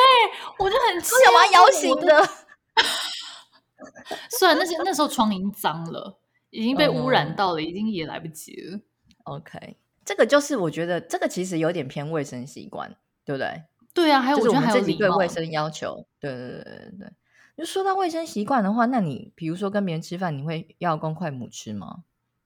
[0.58, 2.30] 我就很气，想把他摇醒的。
[4.32, 8.80] 虽然那些那时候床已经脏了，已经被污染到了，嗯、已经也来不及了。
[9.24, 13.64] OK，这个就是我觉得这个其实有点偏卫生习惯，对不对？
[13.94, 16.06] 对啊，还有我觉得还有自己对卫生要求。
[16.20, 17.12] 对对对对对。
[17.58, 22.04] 就说到卫生习惯的话，那你比如说跟别人吃饭，你会要公筷母吃吗？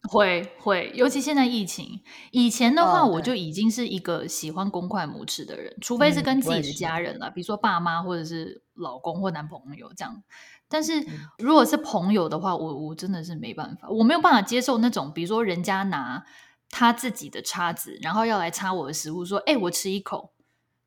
[0.10, 2.02] 会会，尤其现在疫情。
[2.32, 10.24] 以前的话，我就已经是一个喜欢公筷母匙的人，哦，除非是跟自己的家人了，嗯，比如说爸妈或者是老公或男朋友这样。
[10.68, 11.06] 但是
[11.38, 16.26] 如果是朋友的话，我我真的是没办法，我没有办法接受那种，比如说人家拿
[16.70, 20.32] 他自己的叉子，然后要来插我的食物，说：“哎，我吃一口。”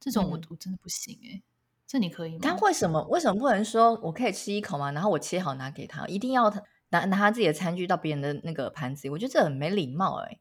[0.00, 1.42] 这种我，嗯，我真的不行哎。
[1.87, 2.40] 这你可以吗？
[2.42, 4.90] 他为什么为什么不能说我可以吃一口吗？
[4.90, 6.61] 然后我切好拿给他，一定要他。
[6.90, 10.40] 拿拿他自己的餐具到别人的那个盘子里，我觉得这很没礼貌哎、欸。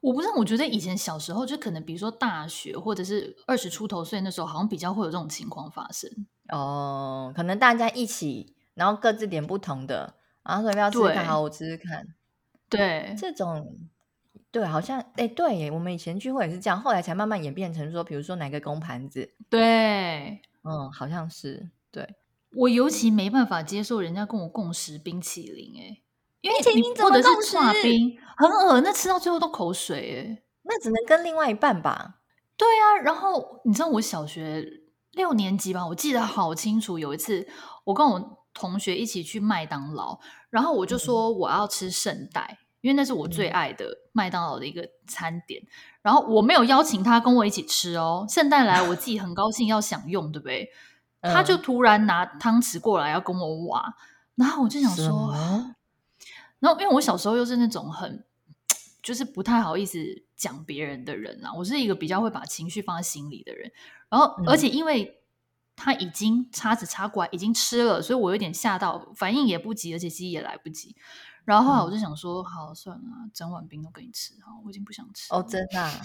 [0.00, 6.10] 我不知道，我觉得以前小时候就可能，比如说大学或者是二十出头岁那时候，好像比较会有这种情况发生。
[6.50, 12.06] 哦，可能大家一起，然后各自点不同的，然后说要不要吃吃看，好，我吃吃看。
[12.68, 13.78] 对，这种
[14.50, 22.06] 对，好像哎，对耶，我们以前聚会也是这样，后来才慢慢演变成说，比如说哪个公盘子，对，嗯，好像是对。
[22.56, 26.02] 我尤其没办法接受人家跟我共食冰淇淋，哎，
[26.40, 32.20] 因为你或者是剉冰很恶，那吃到最后都口水，哎，那只能跟另外一半吧。
[32.56, 34.64] 对啊，然后你知道我小学
[35.12, 37.46] 六年级吧，我记得好清楚，有一次
[37.84, 45.60] 我跟我同学一起去麦当劳，然后我就说我要吃圣代，嗯、因为那是我最爱的麦当劳的一个餐点。
[45.62, 45.68] 嗯、
[46.02, 50.68] 然后我没有邀请他跟我一起吃哦，圣代来我自己很高兴要享用，对不对？
[51.24, 53.94] 他就突然拿汤匙过来要跟我挖，
[54.34, 55.74] 然后我就想说，么
[56.60, 58.24] 然后因为我小时候又是那种很
[59.02, 59.98] 就是不太好意思
[60.36, 63.70] 讲别人的人啊，我是一个比较会把情绪放在心里的人，
[64.08, 65.20] 然后而且因为
[65.76, 70.94] 他已经叉子插过来已经吃了，所以我有点吓到，反应也不及，而且其实也来不及。
[71.44, 76.00] 然后后来我就想说，嗯、好算了，整碗冰都给你吃，好，我已经不想吃哦，真的、啊，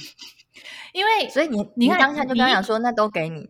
[0.92, 3.50] 因为所以你你，你当下就跟他讲说，那都给你。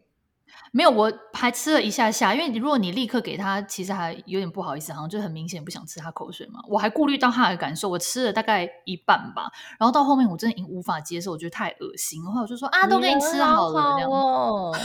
[0.72, 6.60] 没有，我还吃了一下下，因为如果你立刻给他，其实还有点不好意思，好像就很明显不想吃他口水嘛。
[6.68, 14.76] 我还顾虑到他的感受，我吃了大概一半吧，然后到后面我真的已经无法接受，我觉得太恶心，然后我就说啊，都给你吃好了，这样哦。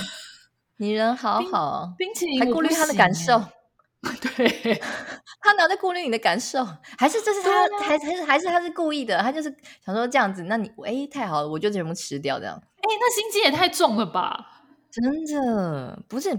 [0.79, 3.41] 你人好好，冰淇淋还顾虑他的感受，
[4.21, 4.81] 对，
[5.41, 6.67] 他哪在顾虑你的感受？
[6.99, 9.19] 还是这是他，还还是还是他是故意的？
[9.19, 12.57] 他就是想说这样子，那你哎太好了，我就全部吃掉这样。
[12.57, 14.54] 哎，那心机也太重了吧？
[14.95, 16.31] 真的不是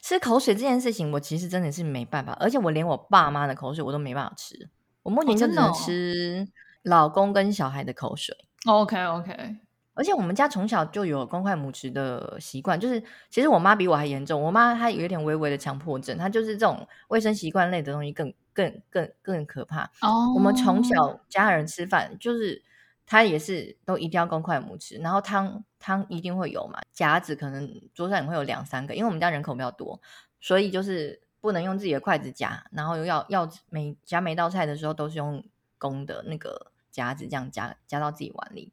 [0.00, 4.68] 吃口水这件事情，我其实真的是没办法，而且我连我爸妈的口水我都没办法吃，
[5.02, 6.46] 我目前就只能吃
[6.82, 8.36] 老公跟小孩的口水。
[8.66, 9.56] 哦、OK OK，
[9.94, 19.90] 而且我们家从小就有公筷母匙的习惯，就是其实我妈比我还严重，我妈她有一点微微的强迫症，她就是这种卫生习惯类的东西更更更更可怕。
[20.00, 22.62] 哦，我们从小家人吃饭就是。
[23.06, 30.00] 他也是都一定要公筷母匙，然后汤汤一定会有嘛，夹子可能桌上也会有两三个，因为我们家人口比较多，
[30.40, 35.44] 所以就是不能用自己的筷子夹，然后要要每夹每道菜的时候都是用
[35.78, 38.72] 公的那个夹子这样夹夹到自己碗里。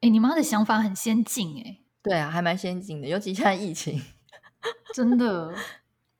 [0.00, 1.78] 哎，你妈的想法很先进哎。
[2.02, 4.02] 对啊，还蛮先进的，尤其现在疫情，
[4.94, 5.50] 真的，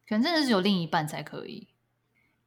[0.07, 1.69] 可能真的是有另一半才可以。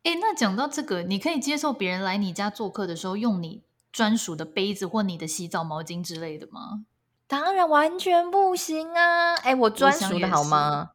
[0.04, 3.64] 哎，那讲到这个，你可以接受别人来你家做客的时候用你
[3.94, 6.84] 专属的杯子或你的洗澡毛巾之类的吗？
[7.28, 9.36] 当然完全不行啊！
[9.36, 10.90] 哎，我专属的好吗？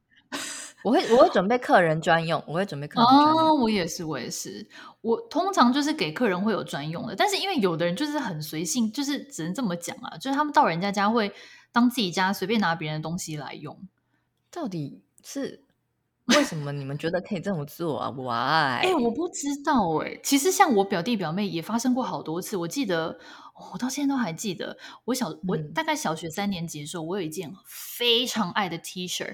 [0.83, 3.39] 我，我会我会准备客人专用，我会准备客人专用。
[3.39, 4.69] 哦，我也是，我也是。
[5.01, 11.33] 我通常就是给客人会有专用的，但是因为有的人就是很随性，就是只能这么讲啊，就是他们到人家家会
[11.73, 13.79] 当自己家，随便拿别人的东西来用。
[14.51, 15.65] 到底是？
[16.29, 18.29] 为什么你们觉得可以这么做啊？Why？
[18.29, 20.21] 哎、欸，我不知道哎、欸。
[20.23, 22.57] 其实像我表弟表妹也发生过好多次。
[22.57, 23.19] 我记得，
[23.73, 24.77] 我到现在都还记得。
[25.07, 29.25] 我小我大概小学三年级的时候，我有一件非常爱的 T 恤，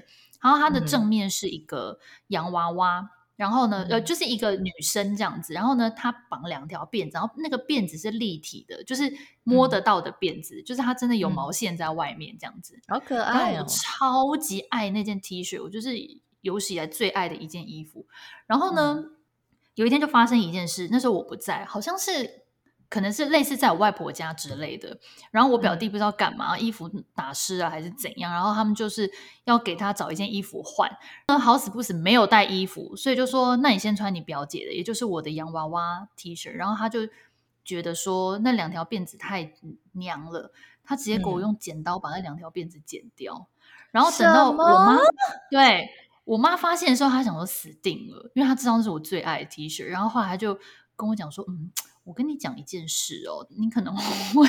[0.41, 5.53] 然后它的正面是一个洋娃娃，嗯、然后呢，呃，就是一个女生这样子。
[5.53, 13.63] 然后呢，它绑两条辫子，然后那个辫子是立体的，就是摸得到的辫子，嗯、就是它真的有毛线在外面这样子，好可爱哦！
[13.63, 15.89] 我超级爱那件 T 恤，我就是。
[16.45, 18.05] 有史以来最爱的一件衣服，
[18.45, 19.11] 然后呢，嗯、
[19.73, 22.43] 有一天就发生一件事，那时候我不在，好像是
[22.87, 24.99] 可能是类似在我外婆家之类的，
[25.31, 29.11] 然后我表弟不知道干嘛，嗯、衣服打湿啊还是怎样，然后他们就是
[29.45, 30.87] 要给他找一件衣服换，
[31.27, 36.99] 那好死不死没有带衣服，所以就说那你先穿你表姐的，也就是我的洋娃娃 T 恤，然后他就
[37.63, 39.51] 觉得说那两条辫子太
[39.93, 40.51] 娘了，
[40.83, 44.99] 他直接给我用剪刀把那两条辫子剪掉，嗯、然后等到我妈
[45.49, 45.89] 对。
[46.25, 49.85] 我妈发现的时候，她想说死定了，因为她知道那是我最爱的 T 恤。
[49.85, 50.59] 然后后来她就
[50.95, 51.71] 跟我讲说：“嗯，
[52.03, 53.95] 我跟你讲一件事哦，你可能
[54.35, 54.47] 会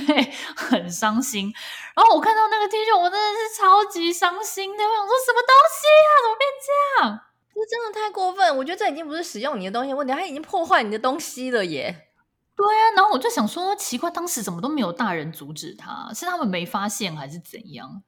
[0.56, 1.52] 很伤心。”
[1.94, 4.82] 然后我看到那个 T 恤，我真的是超级伤心的。
[4.82, 6.12] 我想说什么东西啊？
[6.22, 7.20] 怎么变这样？
[7.54, 8.56] 这真的太过分！
[8.58, 12.08] 我觉得这已经不是使用你的东西的问题，它已经破坏你的东西了耶。
[12.54, 16.10] 对啊，然后我就想说，奇怪，当时怎么都没有大人阻止他？
[16.14, 18.02] 是他们没发现还是怎样？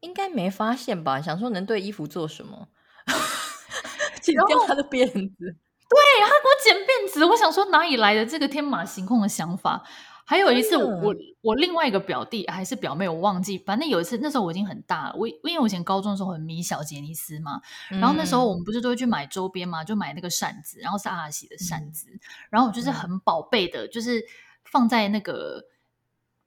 [0.00, 1.20] 应该没发现吧？
[1.20, 2.68] 想说能对衣服做什么？
[4.20, 9.82] 剪掉他的辫子，对，他给我剪辫子，我想说哪里来的这个天马行空的想法？
[10.24, 17.60] 还有一次我，我我另外一个表弟还是表妹，我忘记，反正有一次那时候我已经很大了，我因为我以前高中的时候很迷小杰尼斯嘛，
[17.90, 24.24] 嗯、然后那时候我们不是都会去买周边嘛，就买那个扇子，然后是阿喜的扇子，嗯、然后我就是很宝贝的，就是
[24.64, 25.64] 放在那个。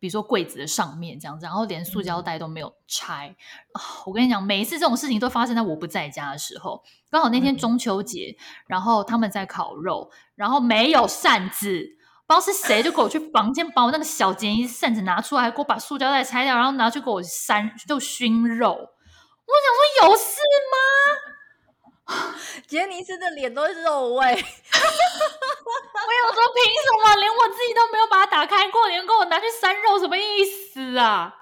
[0.05, 3.35] 比如说柜子的上面这样子，然后连塑胶袋都没有拆。
[3.73, 3.81] 嗯。
[4.05, 6.83] 我跟你讲，每一次这种事情都发生在我不在家的时候。
[7.09, 18.69] 刚好那天中秋节，嗯，然后他们在烤肉，然后没有扇子，不知道是谁就给我去房间把我那个小简易扇子拿出来，还给我把塑胶袋拆掉，然后拿去给我扇就熏肉。
[18.73, 20.37] 我想说有事
[20.71, 21.34] 吗？
[22.67, 24.43] 杰尼斯的脸都是肉味， 我有说
[26.53, 27.15] 凭什么？
[27.19, 31.33] 连我自己都没有把它打开过，你给我拿去扇肉，什么意思啊？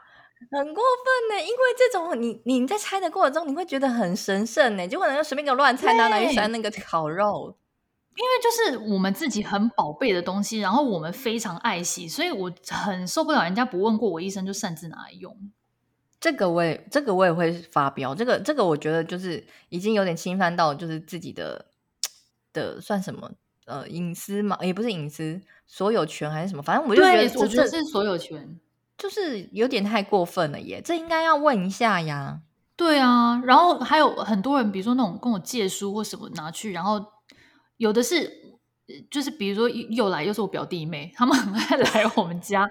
[0.51, 7.57] 很过分呢，因为这种你你在拆的过程中，你会觉得很神圣呢，结果人家随便给我乱拆，拿来扇那个烤肉。
[8.15, 15.35] 因为就是我们自己很宝贝的东西，然后我们非常爱惜，所以我很受不了人家不问过我一声就擅自拿来用。
[16.23, 18.15] 这个我也，这个我也会发飙。
[18.15, 21.65] 这个，这个我觉得就是已经有点侵犯到就是自己的
[22.53, 23.29] 的算什么
[23.65, 28.57] 呃隐私嘛，也不是隐私，所有权还是什么，反正我就觉得这，我觉得是所有权，
[28.97, 30.81] 就是有点太过分了耶。
[30.81, 32.39] 这应该要问一下呀。
[32.77, 37.05] 对啊，然后还有很多人，比如说那种跟我借书或什么拿去，然后
[37.75, 38.42] 有的是。
[39.09, 42.69] 就是比如说又来又是我表弟妹，他们 很爱来我们家，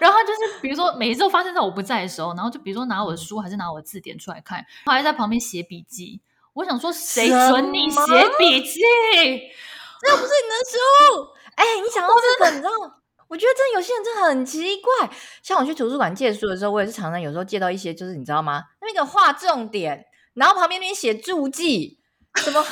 [0.00, 6.20] 然后就是比如说每一次都发生在我不在的时候，然后就比如说拿我的书还是拿我的字典出来看，还在旁边写笔记。
[6.52, 7.98] 我想说，谁准你写
[8.38, 8.80] 笔记？
[10.00, 11.28] 这又不是你的书。
[11.56, 12.70] 哎、欸，你想到这个，你知道？
[13.26, 15.10] 我觉得真的有些人真的很奇怪。
[15.42, 18.62] 像我去图书馆借书的时候，我也是常常有时候借到一些，就是你知道吗？
[18.82, 21.98] 那个画重点，然后旁边那边写注记，
[22.36, 22.64] 什么？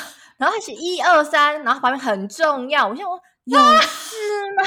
[0.43, 2.89] 然后他写一二三，然后旁边很重要。
[2.89, 4.17] 我想说有事
[4.57, 4.65] 吗？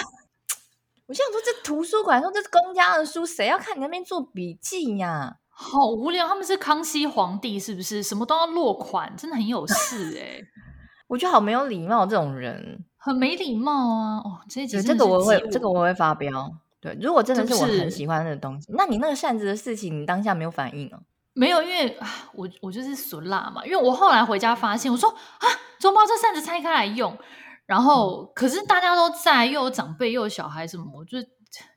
[1.08, 5.36] 我想说这图书馆说这是公家的书，谁要看你那边做笔记呀？
[5.50, 6.30] 好无聊。
[6.30, 8.02] 他们是康熙皇帝是不是？
[8.02, 10.48] 什么都要落款，真的很有事哎、 欸。
[11.08, 14.18] 我觉得好没有礼貌，这种人很没礼貌啊。
[14.20, 16.54] 哦，这这这个我会，这个我会发飙。
[16.80, 21.00] 对，如果真的是我很喜欢的东西，那你那个扇子的事情，你当下没有反应哦？
[21.36, 21.96] 没有，因为
[22.34, 23.64] 我我就是俗辣嘛。
[23.64, 25.48] 因为我后来回家发现，我说啊。
[25.78, 27.16] 怎么把这扇子拆开来用？
[27.66, 31.20] 然后可是大家都在，又有长辈，又有小孩，什么，我就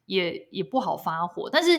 [0.06, 1.50] 也也不好发火。
[1.50, 1.78] 但是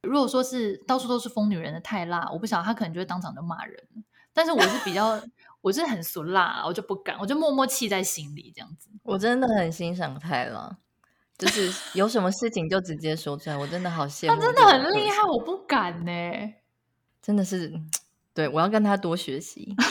[0.00, 3.80] 如果说是到处都是疯女人的太辣，我不晓得他可能就会当场就骂人。
[4.32, 5.20] 但是我是比较，
[5.60, 8.88] 我是很俗辣，我就不敢，我就默默气在心里这样子。
[9.04, 10.78] 我真的很欣赏太辣，
[11.38, 14.34] 就是有什么事情就直接说出来，我真的好羡慕。
[14.34, 16.10] 他真的很厉害，我不敢呢，
[17.26, 17.72] 真的是，
[18.32, 19.74] 对，我要跟他多学习。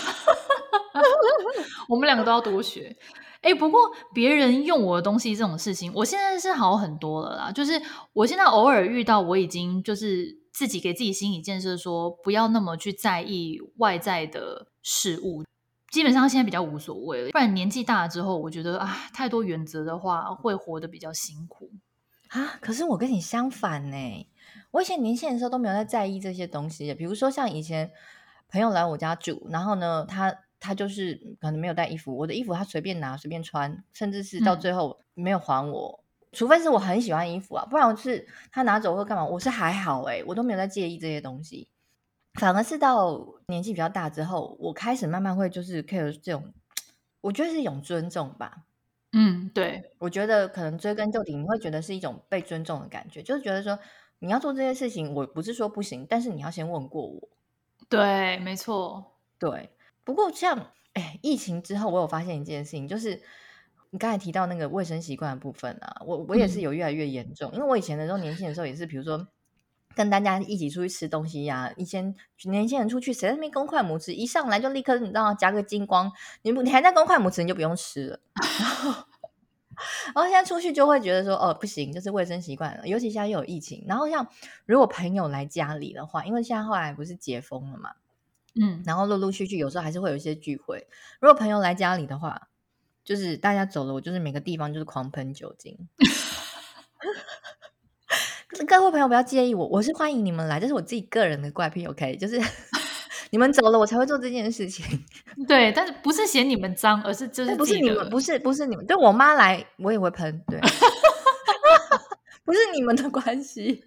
[1.89, 2.95] 我们两个都要多学，
[3.41, 3.81] 哎，不过
[4.13, 7.51] 别人用我的东西这种事情，我现在是好很多了啦。
[7.51, 7.73] 就是
[8.13, 15.43] 我现在偶尔遇到，我已经就是自己给自己心理建设，说不要那么去在意外在的事物。
[15.91, 21.69] 基本上现在比较无所谓了，不然年纪大了之后，我觉得啊，太多原则的话会活得比较辛苦
[22.29, 22.57] 啊。
[22.61, 24.27] 可是我跟你相反呢，
[24.75, 27.91] 我以前年轻的时候都没有在在意这些东西，比如说像以前
[28.49, 30.35] 朋友来我家住，然后呢，他。
[30.57, 41.67] 他就是可能没有带衣服，我的衣服他随便拿随便穿，甚至是到最后没有还我，嗯、除非是我很喜欢衣服啊，不然我是他拿走或干嘛，我是还好诶、欸，我都没有在介意这些东西。
[42.39, 46.51] 反而是到年纪比较大之后，我开始慢慢会就是 care 这种，
[47.21, 48.63] 我觉得是一种尊重吧。
[49.11, 53.77] 嗯，对，我觉得可能追根究底，你会觉得是一种被尊重的感觉，就是觉得说
[54.19, 57.29] 你要做这些事情，我不是说不行，但是你要先问过我。
[57.89, 59.69] 对，没错，对。
[60.03, 63.21] 不过像哎，疫情之后，我有发现一件事情，就是
[63.89, 67.51] 你刚才提到那个卫生习惯的部分啊，我我也是有越来越严重。
[67.51, 69.27] 嗯、因为我以前的时候，年轻的时候也是，比如说
[69.95, 78.19] 跟大家一起出去吃东西呀、啊，以前年轻人出去谁在那边公筷母匙，一上来就立刻你知道夹个金光，你不你还在公筷母匙，你就不用吃了。
[80.13, 83.83] 然后，现在出去就会觉得说哦不行，就是卫生习惯了，尤其现在又有疫情。
[83.87, 84.27] 然后像
[84.65, 87.91] 如果朋友来家里的话，因为现在后来不是解封了嘛。
[88.59, 90.87] 嗯，然后陆陆续续有时候还是会有一些聚会。
[91.19, 92.47] 如果朋友来家里的话，
[93.03, 95.77] 就是大家走了，我就是每个地方就是狂喷酒精。
[98.65, 101.85] 各位朋友不要介意我，我是欢迎你们来，这是我自己个人的怪癖。
[101.85, 102.39] OK，就是
[103.31, 104.85] 你们走了，我才会做这件事情。
[105.47, 110.43] 对，但是不是嫌你们脏，而是就是不是你们，不是不是你们，对我妈来我也会喷。
[110.47, 110.59] 对，
[112.43, 113.83] 不是你们的关系，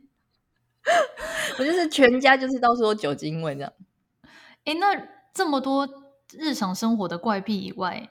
[1.58, 3.72] 我就是全家就是到处都酒精味这样。
[4.64, 5.00] 哎，那
[5.32, 5.88] 这么多
[6.32, 8.10] 日常生活的怪癖以外，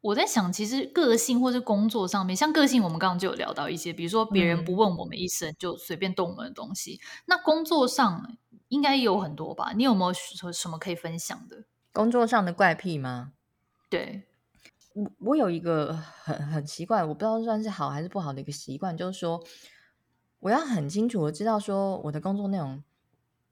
[0.00, 6.94] 我在想，其实个性或是工作上面，像个性，我们刚刚就有聊到一些，比如说别人不问我们一声就随便动我们的东西。
[6.94, 8.36] 嗯、那工作上
[8.70, 9.72] 应该有很多吧？
[9.76, 11.64] 你有没有什什么可以分享的？
[11.92, 13.34] 工作上的怪癖吗？
[13.88, 14.22] 对，
[14.94, 19.42] 我我有一个很很奇怪，我不知道算是好还是不好的一个习惯，就是说，
[20.38, 22.82] 我要很清楚的知道说我的工作内容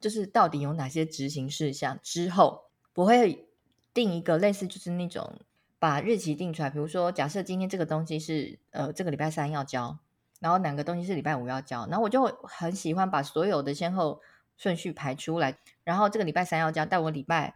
[0.00, 3.48] 就是到底有哪些执行事项，之后我会
[3.92, 5.40] 定一个类似就是那种
[5.80, 9.98] 把日期定出来，比如说假设今天这个东西是呃这个礼拜三要交，
[10.38, 14.20] 然后哪个东西是礼拜五要交，然后我就很喜欢把所有的先后
[14.58, 17.54] 顺序排出来，然后这个礼拜三要交，但我礼拜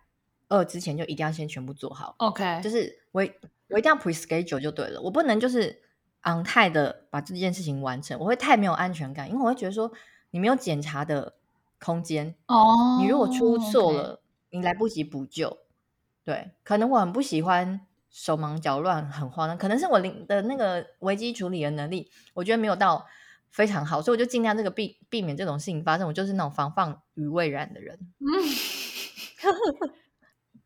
[0.49, 2.15] 二之前就一定要先全部做好。
[2.19, 3.21] OK，就是我
[3.69, 5.83] 我一定要 pre schedule 就对了，我不能就是
[6.21, 9.93] 昂泰的把这件事情完成，我会太没有安全感，因为我会觉得说
[10.31, 11.35] 你没有检查的
[11.81, 14.19] 空间哦，oh, 你如果出错了，okay.
[14.51, 15.59] 你来不及补救。
[16.23, 23.05] 对，可能我很不喜欢手忙脚乱、很慌张，可能是我的那个危机处理的能力，我觉得没有到。
[23.53, 26.09] 非常好，所以我就尽量这个避避免这种事情发生。
[26.09, 27.99] 我就是那种防范于未然的人。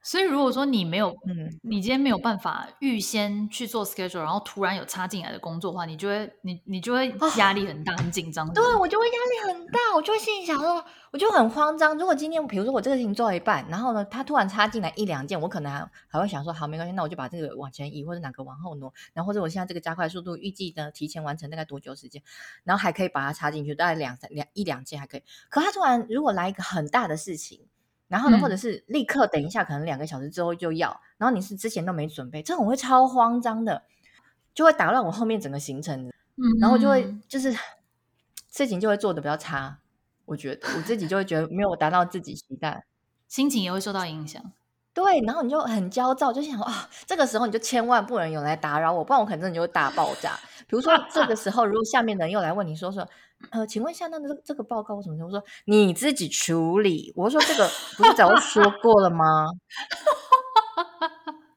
[0.07, 8.49] 所以如果说你没有，嗯，你今天没有办法预先去做 schedule，然后突然有插进来的工作的话，你就会，你你就会压力很大，哦、很紧张。
[8.55, 10.85] 对，我就会压力很大，我就会心里想说。
[11.13, 11.97] 我就很慌张。
[11.97, 22.23] 如果今天，比如说我这个事情做到一半，然后呢，他突然插进来一两件，我可能还还会想说，好，没关系，那我就把这个往前移，或者哪个往后挪，然后或者我现在这个加快速度，预计呢提前完成大概多久时间，
[22.65, 25.23] 然后还可以把它插进去，大概两三两一两件还可以。
[25.49, 27.67] 可他突然如果来一个很大的事情，
[28.09, 33.83] 然后呢，嗯、或者是立刻等一下，可能两个小时之后就要，然后你是之前都没准备，这种我会超慌张的，
[34.55, 37.53] 就会打乱我后面整个行程，嗯，然后就会就是
[38.51, 39.79] 事情就会做的比较差。
[40.25, 42.85] 我觉得我自己就会觉得没有达到自己期待，
[43.29, 44.43] 心情也会受到影响。
[44.93, 50.33] 对，然后你就很焦躁，就想啊，这个时候你就千万不能有人来打扰我，不然我可能真的就会大爆炸。
[50.67, 53.07] 比如说这个时候，如果下面的人又来问你说说，
[53.51, 55.25] 呃，请问一下，那这这个报告什么？
[55.25, 57.13] 我说你自己处理。
[57.17, 59.47] 我说这个 不是早就说过了吗？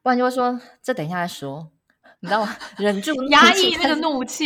[0.01, 1.71] 不然就会说这等一下再说，
[2.19, 2.55] 你知道吗？
[2.77, 4.45] 忍住压抑那个怒气，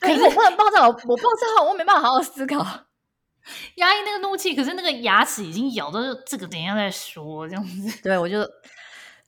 [0.00, 0.98] 可是我不能爆炸，我爆
[1.40, 2.58] 炸后我没办法好好思考。
[3.76, 8.02] 压抑那个怒气，可是那个牙齿已经咬到，这个等一下再说这样子。
[8.02, 8.42] 对，我就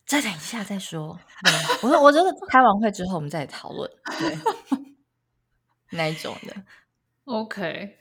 [0.06, 1.18] 再等一下再说。
[1.82, 3.90] 我说，我觉得开完会之后我们再讨论。
[4.18, 4.38] 对，
[5.90, 6.54] 那一种的。
[7.24, 7.96] OK，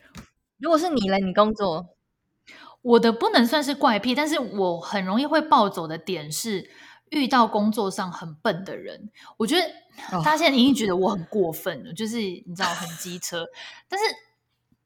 [0.58, 1.96] 如果是你来，你工作，
[2.82, 6.70] 我的不能算是怪癖，但是我很容易会暴走的点是
[7.10, 9.10] 遇到工作上很笨的人。
[9.36, 9.66] 我觉得
[10.10, 13.46] 大家现在已经觉得我很过分就是你知道很机车，
[13.88, 14.04] 但是。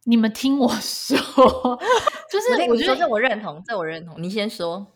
[0.04, 1.14] 你们听我说，
[2.32, 4.22] 就是我觉得这我认同，这我认同。
[4.22, 4.86] 你先说，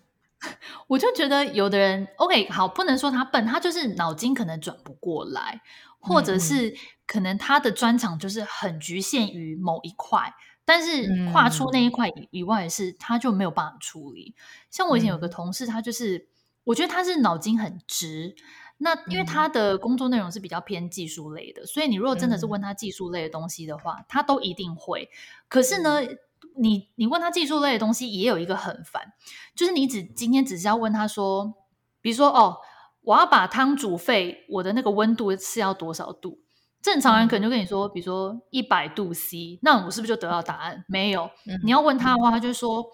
[0.88, 5.60] 我就觉得有的人，OK，好，不能说他笨，他就是脑筋可能转不过来，
[6.00, 6.74] 或者是
[7.06, 10.34] 可能他的专长就是很局限于某一块，
[10.64, 14.34] 但是跨出那一块以外的事，他就没有办法处理。
[14.70, 16.28] 像我以前有个同事，他就是，
[16.64, 18.34] 我觉得他是脑筋很直。
[18.78, 25.08] 那因为他的工作内容是比较偏技术类的，嗯、所以你如果真的是问他技术类的东西的话，嗯、他都一定会。
[25.46, 26.18] 可是呢，嗯、
[26.56, 29.12] 你你问他技术类的东西，也有一个很烦，
[29.54, 31.54] 就是你只今天只是要问他说，
[32.00, 32.58] 比如说哦，
[33.02, 36.40] 我要把汤煮沸，我的那个温度是要多少度？
[36.82, 40.84] 正常人可能就跟你说，比如说一百度 C，那我是不是就得到答案？
[40.88, 42.84] 没有，嗯、你要问他的话，他就说。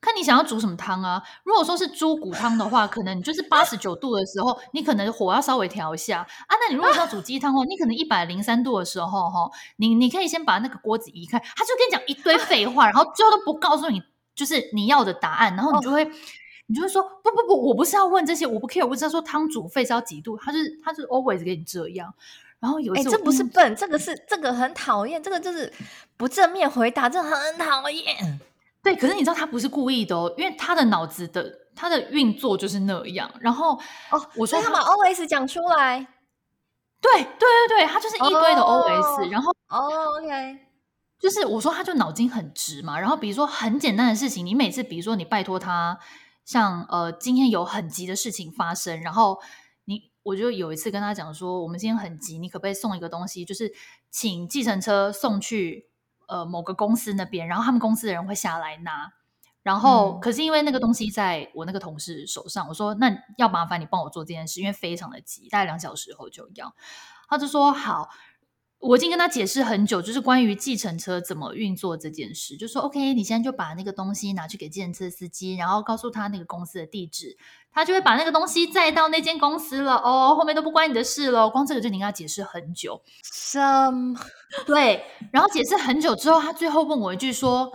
[0.00, 1.20] 看你想要煮什么汤啊？
[1.44, 6.50] 如果说是猪骨汤的话，可能你就是八十九度的时候，你可能火要稍微调一下啊。
[6.50, 11.40] 那你如果是要煮鸡汤的话，你可能一百零三度的时候，哈，你你可以先把那个锅子移开。
[11.40, 14.00] 他就跟你讲一堆废话，然后最后都不告诉你，
[14.36, 16.04] 就是你要的答案，然后你就会，
[16.66, 22.14] 你就会说不不不，我不是要问这些，我不 care，我不知道说汤煮沸是要几度，他就是他就是 always 给你这样。
[22.64, 25.70] 然后有一次，这不是笨，这个是这个很讨厌，这个就是
[26.16, 28.40] 不正面回答，这很讨厌。
[28.82, 31.44] 对，可是你知道他不是故意的哦，因为他的脑子的
[31.76, 33.30] 他的运作就是那样。
[33.38, 33.78] 然后
[34.10, 36.06] 哦，我说他把 OS 讲出来，
[37.02, 37.28] 对对
[37.68, 39.20] 对对，他就是一堆的 OS。
[39.20, 40.58] Oh, 然后哦，OK，
[41.20, 42.98] 就是我说他就脑筋很直嘛。
[42.98, 45.98] 然后比如说很简单的事情，你每次比如说你拜托他，
[46.46, 49.38] 像呃今天有很急的事情发生，然后
[49.84, 53.72] 你我就有一次跟他讲说，我们今天很急，你可不可以送一个东西，就是
[54.10, 55.88] 请计程车送去。
[56.26, 59.12] 呃，某个公司那边，然后他们公司的人会下来拿，
[59.62, 66.74] 然后、嗯、可是因为那个东西在我那个同事手上，我说那要麻烦你帮我做这件事，因为非常的急，大概两小时后就要。
[67.28, 68.08] 他就说好，
[68.86, 77.38] 我已经跟他解释很久，就是关于计程车怎么运作这件事，就说 OK，你现在就把那个东西拿去给计程车司机，然后告诉他那个公司的地址，
[77.72, 79.94] 他就会把那个东西载到那间公司了。
[79.96, 83.02] 哦，后面都不关你的事了，光这个就你跟他解释很久。
[83.22, 83.58] 什
[84.66, 87.72] 对，然后解释很久之后，他最后问我一句说：“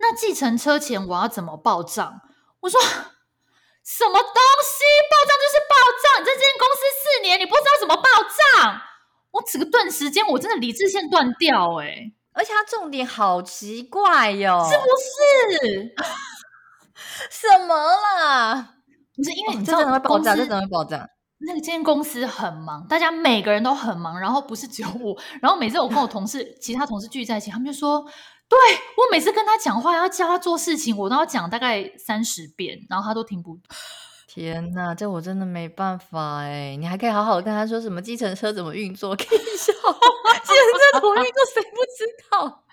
[0.00, 2.20] 那计程车钱我要怎么报账？”
[2.58, 2.80] 我说
[3.86, 4.82] ：“什么东西？
[5.08, 6.20] 报账就是报账！
[6.20, 8.80] 你在这间公司四年，你不知道怎么报账？”
[9.34, 11.80] 我整个段时间，我真的理智线断掉。
[11.80, 14.84] 哎，而且他重点好奇怪哟、哦，是不
[15.66, 15.94] 是？
[17.30, 18.74] 什么啦？
[19.16, 21.06] 不是因为你这真的会爆炸，这真的会爆炸。
[21.46, 25.16] 那个间公司很忙，大家每个人都很忙，然后不是只有我。
[25.42, 28.00] 然后每次我跟我同事、其他同事聚在一起，他们就说
[28.48, 28.58] ：“对，
[28.96, 33.62] 我每次跟他讲话，要教他做事情，我都要讲大概三十遍，然后他都听不懂。”
[34.34, 36.74] 天哪，这我真的没办法哎！
[36.74, 39.72] 你还可以好好跟他说什么计程车怎么运作， 可以笑。
[39.72, 42.64] 计程车怎么运作，谁不知道？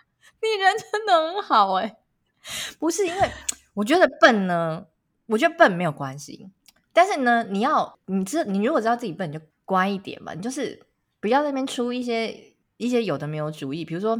[0.42, 1.98] 你人真的很好哎，
[2.80, 3.32] 不是因为
[3.76, 4.88] 我觉得笨呢，
[5.28, 6.50] 我觉得笨没有关系。
[6.92, 10.34] 但是呢，你要你知你如果知道自己笨，你就乖一点嘛。
[10.34, 10.88] 你就是
[11.20, 13.86] 不要那边出一些一些有的没有主意。
[13.86, 14.20] 比如说，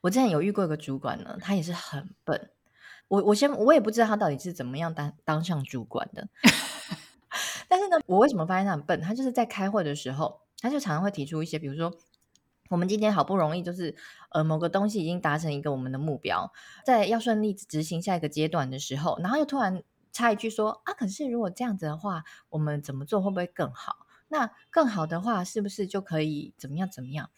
[0.00, 2.50] 我之前有遇过一个主管呢，他也是很笨。
[3.08, 6.28] 我我先我也不知道他到底是怎么样当当上主管的。
[7.68, 9.00] 但是呢，我为什么发现他很笨？
[9.00, 11.92] 他就是在开会的时候，他就常常会提出一些，比如说，
[12.70, 13.96] 我们今天好不容易就是
[14.30, 16.52] 呃某个东西已经达成一个我们的目标，
[16.84, 19.82] 在要顺利执行下一个阶段的时候，然后又突然。
[20.16, 24.06] 插一句说啊，可是如果这样子的话，我们怎么做会不会更好？
[24.28, 27.30] 那更好的话，是不是就可以怎么样怎么样？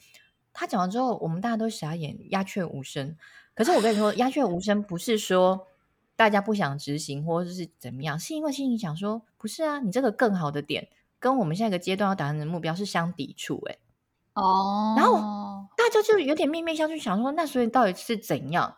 [0.52, 3.16] 他讲完之后，我们大家都傻眼，鸦雀无声。
[3.56, 5.66] 可是我跟你说，鸦雀无声不是说
[6.14, 10.88] 大家不想执行或者是怎么样，是因为心里想说，不是啊，你这个更好的点
[11.18, 13.78] 跟我们下一个阶段要达成的目标是相抵触哎。
[14.34, 15.16] 哦，然后
[15.76, 18.76] 大家就有点面面相觑，想说，那所以到底是怎样？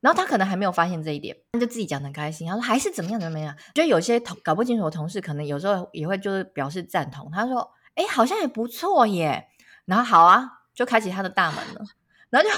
[0.00, 2.46] 然后他可能还没有发现这一点，他就自己讲得很开心。
[2.46, 3.56] 他说还是怎么样怎么样。
[3.74, 7.30] 就有些同搞不清楚的同事，可能有时候也会就是表示赞同。
[7.30, 9.48] 他说：“哎，好像也不错耶。”
[9.86, 11.84] 然后好啊，就开启他的大门了。
[12.28, 12.54] 然后就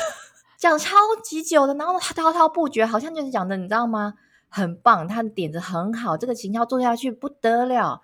[0.58, 4.14] 讲超级久的，然后他滔滔不绝，好像就是讲的，你知道吗？
[4.48, 8.02] 很棒，他的点子很好，这个行销做下去不得了。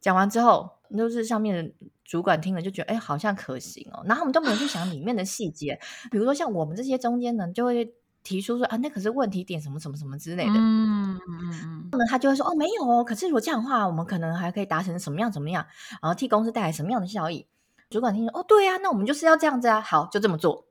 [0.00, 1.72] 讲完之后，就是上面的
[2.04, 4.02] 主管听了就觉得，哎，好像可行哦。
[4.06, 5.78] 然后我们都没有去想里面的细节，
[6.10, 7.94] 比如说像我们这些中间人就会。
[8.24, 11.20] 提出说啊，那可是问题点什么什么什么之类的，嗯嗯
[11.64, 15.66] 嗯，那么他就会说哦，没有哦，可是如果这样的话，我们可能还可以达成什么样怎么样，
[16.00, 17.48] 然后替公司带来什么样的效益。
[17.90, 20.66] 主管听说哦，对呀、啊，那我们就是要这样子啊，好，就这么做。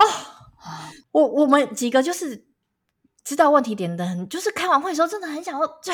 [0.00, 0.04] 哦，
[1.12, 2.46] 我我们几个就是
[3.24, 5.92] 知道问题点的很，就是开完会的时候真的很想要，这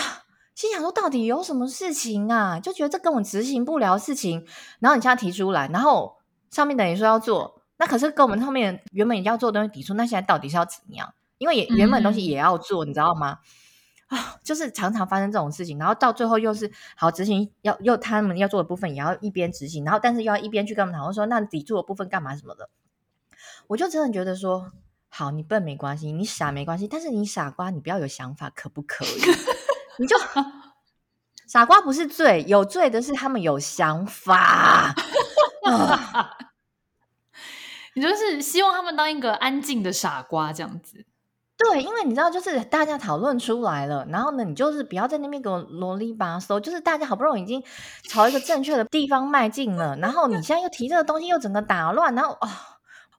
[0.55, 4.47] 心想说到底有什么事情啊，就觉得这跟我执行不了事情，
[4.81, 6.16] 然后你现在提出来，然后
[6.51, 7.62] 上面等于说要做。
[7.79, 11.12] 那可是跟我们后面原本要做的东西抵触，那现在到底是要怎样？
[11.37, 13.39] 因为也原本东西也要做，你知道吗？
[14.07, 22.70] 啊，就是常常发生这种事情，然后到最后又是好执行，要又他们要做的部分也要一边执行，然后但是又要一边去跟他们讨论说，那抵触的部分干嘛什么的。
[23.69, 24.71] 我就真的觉得说，
[25.09, 29.09] 好，你笨没关系，你傻没关系，但是你傻瓜，你不要有想法，可不可以？
[29.99, 30.17] 你就
[31.47, 34.95] 傻瓜不是罪，有罪的是他们有想法。
[35.64, 36.37] 啊
[37.95, 41.07] 你就是希望他们当一个安静的傻瓜这样子，
[41.57, 47.64] 对，因为你知道，就是大家讨论出来了，然后呢，你就是不要在那边给我啰里吧嗦，就是大家好不容易已经
[48.11, 52.51] 朝一个正确的地方迈进了，然后你现在又提这个东西，又整个打乱，然后啊、哦，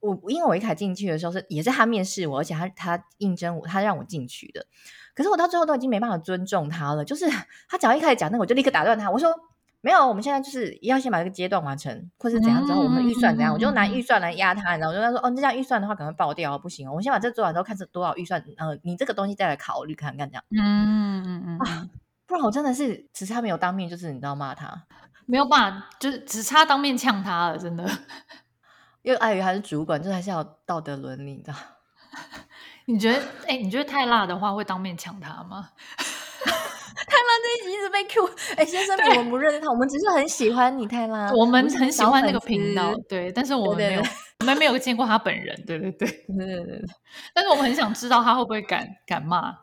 [0.10, 4.66] 我因为我一开始进去的时候是也是他面试我，而且他他应征我，他让我进去的，
[5.14, 7.26] 可是我到最后都已经没办法尊重他了，就是
[7.70, 9.34] 他只要一开始讲那个，我就立刻打断他，我说。
[9.80, 16.92] 没有，我们现在就是要先把这个阶段完成，或是怎样之后，我们预算怎样，我就拿预算来压他，然后我就跟他说：“哦，这样预算的话可能会爆掉，不行哦。
[16.92, 21.88] 我们先把这做完之后，看是多少预算，呃，你这个东西再来考虑看看这样。”嗯嗯嗯啊，
[22.26, 24.84] 不然我真的是只差没有当面，就是你知道骂他，
[25.28, 27.88] 没有办法，就是只差当面呛他了，真的。
[29.02, 31.54] 因为碍于他是主管，就是还是要道德伦理的。
[32.86, 33.20] 你觉得？
[33.44, 35.70] 哎、欸，你觉得太辣的话会当面抢他吗？
[36.98, 44.02] 太辣这一集一直被 Q，哎，先生，我们不认识他，我们只是很喜欢你，太辣，我们很喜欢那个频道，对，但是我们没有，
[44.40, 46.82] 我们没有见过他本人，对对对，对对对，
[47.34, 49.56] 但是我们很想知道他会不会敢敢骂，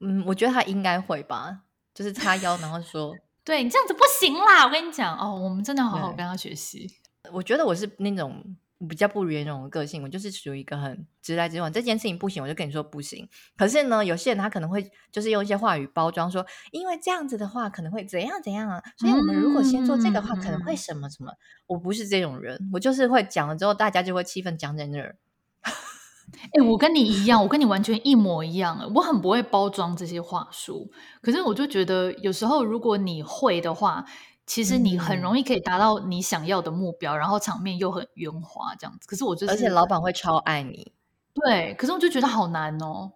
[0.00, 1.58] 嗯，我觉得他应该会吧，
[1.94, 3.14] 就是叉腰，然后说，
[3.44, 6.88] 对你这样子不行啦，我跟你讲哦，我们真的要好好跟他学习，
[7.32, 8.56] 我觉得我是那种。
[8.86, 11.72] 比较不圆融的个性，我就是属于一个很直来直往。
[11.72, 13.28] 这件事情不行，我就跟你说不行。
[13.56, 18.82] 可是呢，有些人他可能会就是用一些话语包装说，因为这样子的话可能会怎样怎样啊。
[18.96, 21.32] 所以我们如果先做这个的话，嗯、可能会什么什么。
[21.66, 25.16] 我不是这种人，我就是会讲了之后，大家就会气氛僵在那儿。
[25.52, 28.90] 哎、欸，我跟你一样，我跟你完全一模一样。
[28.94, 34.04] 我很不会包装这些话术，可是我就觉得有时候如果你会的话。
[34.46, 39.06] 其实你很容易可以达到你想要的目标，嗯、然后场面又很圆滑这样子。
[39.06, 40.92] 可是我就是，而且老板会超爱你。
[41.32, 43.12] 对，可是我就觉得好难哦。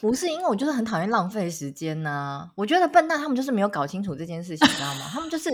[0.00, 2.50] 不是，因为我就是很讨厌浪费时间呐、啊。
[2.56, 5.08] 我觉得笨蛋他们就是没有搞清楚这件事情，你知道吗？
[5.10, 5.48] 他们就是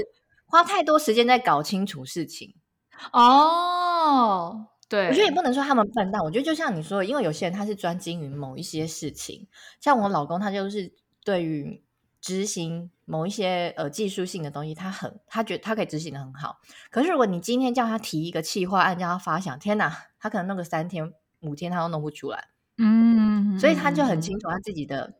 [0.46, 2.54] 花太多时间在搞清楚事情。
[3.12, 6.20] 哦，对，我觉得也不能说他们笨蛋。
[6.20, 9.46] 我觉得就像你说的，因为有些人他是专精于某一些事情，
[9.80, 10.92] 像我老公，他就是
[11.24, 11.82] 对于
[12.20, 16.60] 执行某一些呃技术性的东西，他很他觉得他可以执行的很好。
[16.90, 22.48] 可是如果你今天叫他提一个企划案，叫他发想，天哪，他可能弄个三天五天他都弄不出来。
[22.76, 25.14] 嗯，所以他就很清楚他自己的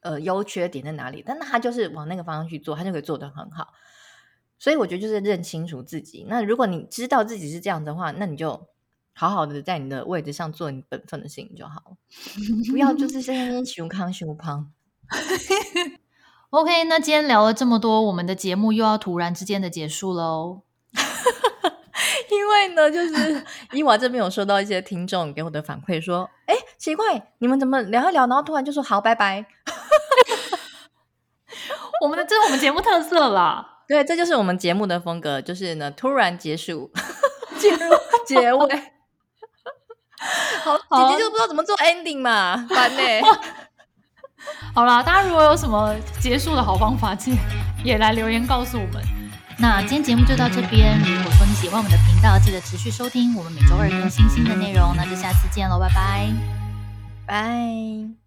[0.00, 3.72] 呃优缺点在哪里，但他就是往那个方向去做，他就可以做得很好。
[4.58, 6.24] 所以我觉得就是认清楚自己。
[6.28, 8.68] 那如果你知道自己是这样的话，那你就
[9.12, 11.96] 好好的在你的位置上做你本分的事情就好了，
[12.70, 14.72] 不要就是在那边 熊康熊胖。
[16.50, 20.62] OK，那今天聊了这么多，我们的节目又要突然之间的结束喽。
[22.30, 29.46] 因为呢，就是 伊娃这边有收到一些听众给我的反馈，说：“哎，奇怪，你们怎么聊一聊，然后突然就说好，拜拜。”
[32.02, 33.82] 我们的这是我们节目特色啦。
[33.88, 36.90] 对，这就是我们节目的风格，就是呢，突然结束，
[37.58, 37.94] 进入
[38.26, 38.82] 结尾。
[40.62, 43.22] 好，好，姐姐就不知道怎么做 ending 嘛，烦呢、欸。
[44.74, 47.36] 好啦，大家如果有什么结束的好方法，请
[47.84, 49.02] 也来留言告诉我们。
[49.58, 50.98] 那今天节目就到这边。
[50.98, 54.94] 如果说你喜欢我们的频道，记得持续收听，我们每周二更新新的内容。
[54.96, 56.28] 那就下次见喽，拜拜，
[57.26, 58.25] 拜。